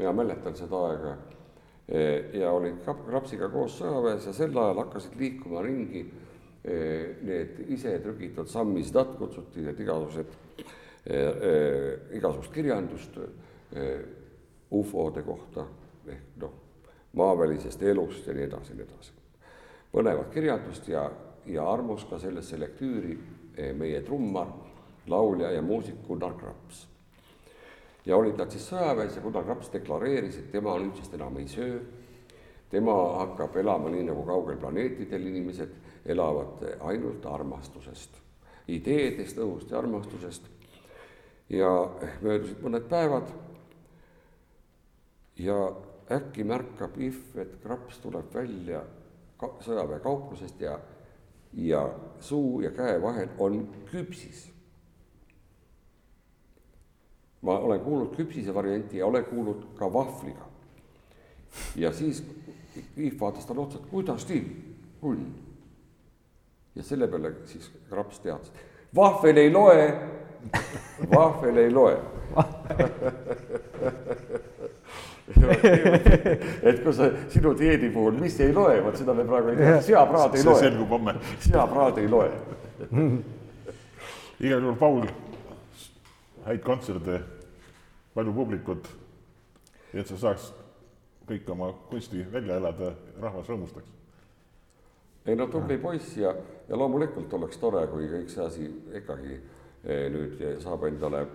mina 0.00 0.12
mäletan 0.16 0.56
seda 0.56 0.80
aega 0.88 1.12
e, 1.86 2.00
ja 2.40 2.50
olid 2.52 2.80
Krapsiga 2.84 3.48
koos 3.52 3.78
sõjaväes 3.78 4.26
ja 4.26 4.32
sel 4.32 4.58
ajal 4.58 4.82
hakkasid 4.82 5.16
liikuma 5.20 5.62
ringi 5.62 6.02
e, 6.64 6.76
need 7.22 7.62
isetrükitud 7.76 8.48
sammisdat, 8.48 9.14
kutsuti 9.18 9.62
need 9.64 9.80
igasugused, 9.80 10.34
igasugust 12.12 12.52
kirjandust 12.52 13.16
ufode 14.70 15.22
kohta 15.24 15.64
ehk 16.06 16.36
noh, 16.42 16.52
maavälisest 17.16 17.82
elust 17.82 18.26
ja 18.26 18.34
nii 18.36 18.44
edasi 18.50 18.74
ja 18.74 18.76
nii 18.76 18.88
edasi. 18.88 19.19
Põnevat 19.92 20.30
kirjandust 20.34 20.88
ja, 20.88 21.10
ja 21.46 21.66
armus 21.66 22.04
ka 22.10 22.18
sellesse 22.18 22.58
lektüüri 22.60 23.16
meie 23.76 24.00
trummar 24.06 24.52
laulja 25.10 25.50
ja 25.50 25.62
muusik 25.62 26.06
Gunnar 26.06 26.34
Graps. 26.38 26.86
ja 28.06 28.16
olid 28.16 28.38
nad 28.38 28.50
siis 28.50 28.68
sõjaväes 28.70 29.16
ja 29.16 29.22
Gunnar 29.22 29.44
Graps 29.44 29.72
deklareeris, 29.72 30.38
et 30.38 30.52
tema 30.52 30.76
nüüdsest 30.78 31.14
enam 31.14 31.36
ei 31.36 31.48
söö, 31.48 31.80
tema 32.70 32.94
hakkab 33.18 33.56
elama 33.56 33.90
nii, 33.90 34.06
nagu 34.08 34.22
kaugel 34.26 34.56
planeetidel 34.56 35.26
inimesed 35.26 35.74
elavad 36.06 36.64
ainult 36.80 37.26
armastusest, 37.26 38.16
ideedest, 38.68 39.38
õhust 39.38 39.70
ja 39.70 39.78
armastusest. 39.78 40.48
ja 41.50 41.68
möödusid 42.22 42.60
mõned 42.62 42.84
päevad 42.86 43.32
ja 45.36 45.56
äkki 46.10 46.44
märkab 46.46 46.98
If, 47.02 47.36
et 47.36 47.56
Kraps 47.62 47.98
tuleb 47.98 48.34
välja 48.34 48.84
sõjaväekauplusest 49.60 50.60
ja, 50.60 50.78
ja 51.54 51.88
suu 52.20 52.60
ja 52.60 52.70
käe 52.70 53.02
vahel 53.02 53.28
on 53.38 53.68
küpsis 53.90 54.50
ma 57.40 57.58
olen 57.58 57.80
kuulnud 57.80 58.16
küpsise 58.16 58.54
varianti 58.54 58.98
ja 58.98 59.06
olen 59.06 59.24
kuulnud 59.24 59.62
ka 59.78 59.92
vahvliga. 59.92 60.44
ja 61.76 61.92
siis 61.92 62.24
Kiif 62.94 63.20
vaatas 63.20 63.46
talle 63.46 63.60
otsa, 63.60 63.78
et 63.78 63.86
kuidas 63.90 64.28
nii, 64.28 64.56
kunn. 65.00 65.34
ja 66.74 66.82
selle 66.82 67.08
peale 67.08 67.34
siis 67.46 67.72
Kraps 67.88 68.20
teatas, 68.20 68.52
vahvel 68.94 69.36
ei 69.36 69.52
loe, 69.52 70.00
vahvel 71.14 71.56
ei 71.56 71.72
loe 71.72 71.98
et 75.30 76.80
kui 76.82 76.94
sa 76.94 77.10
sinu 77.30 77.54
dieedi 77.58 77.90
puhul, 77.94 78.18
mis 78.20 78.38
ei 78.40 78.54
loe, 78.54 78.80
vot 78.84 78.96
seda 78.98 79.14
me 79.14 79.24
praegu 79.28 79.54
ei 79.54 79.60
tea, 79.60 79.82
seapraad 79.92 80.34
ei 80.34 80.44
loe. 80.44 80.56
see 80.58 80.68
selgub 80.68 80.96
homme. 80.96 81.14
seapraad 81.46 82.00
ei 82.02 82.08
loe 82.10 82.30
igal 84.40 84.60
juhul 84.60 84.76
Paul 84.76 85.04
häid 86.46 86.62
kontserte, 86.64 87.20
palju 88.14 88.32
publikut, 88.32 88.88
et 89.92 90.08
sa 90.08 90.16
saaks 90.16 90.50
kõik 91.28 91.48
oma 91.52 91.70
kunsti 91.90 92.24
välja 92.32 92.56
elada, 92.56 92.94
rahvas 93.20 93.50
rõõmustaks. 93.50 93.90
ei 95.26 95.36
no 95.36 95.46
tubli 95.46 95.76
poiss 95.78 96.16
ja, 96.16 96.32
ja 96.68 96.76
loomulikult 96.76 97.32
oleks 97.36 97.60
tore, 97.60 97.86
kui 97.92 98.08
kõik 98.08 98.32
see 98.32 98.44
asi 98.44 98.70
ikkagi 98.96 99.36
eh, 99.84 100.08
nüüd 100.10 100.40
saab 100.64 100.88
endale 100.88 101.26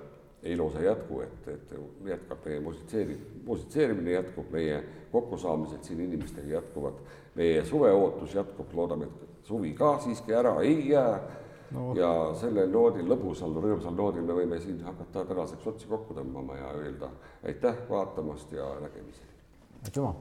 ilusa 0.46 0.82
jätku, 0.82 1.22
et, 1.22 1.48
et 1.48 1.74
jätkab 2.06 2.46
meie 2.46 2.60
musitseeri-, 2.60 3.18
musitseerimine 3.46 4.12
jätkub, 4.12 4.52
meie 4.52 4.84
kokkusaamised 5.12 5.84
siin 5.84 6.02
inimestega 6.02 6.48
jätkuvad, 6.48 7.00
meie 7.36 7.66
suveootus 7.66 8.36
jätkub, 8.36 8.74
loodame, 8.74 9.06
et 9.06 9.50
suvi 9.50 9.74
ka 9.74 9.98
siiski 10.04 10.34
ära 10.34 10.60
ei 10.62 10.90
jää 10.90 11.20
no.. 11.72 11.94
ja 11.98 12.12
sellel 12.40 12.70
noodil, 12.72 13.08
lõbusal, 13.10 13.56
rõõmsal 13.64 13.96
noodil 13.98 14.26
me 14.28 14.38
võime 14.42 14.60
siin 14.62 14.84
hakata 14.86 15.26
tänaseks 15.32 15.68
otsi 15.74 15.90
kokku 15.90 16.18
tõmbama 16.18 16.58
ja 16.60 16.72
öelda 16.82 17.10
aitäh 17.44 17.76
vaatamast 17.90 18.52
ja 18.52 18.70
nägemiseni. 18.82 19.34
aitüma. 19.84 20.16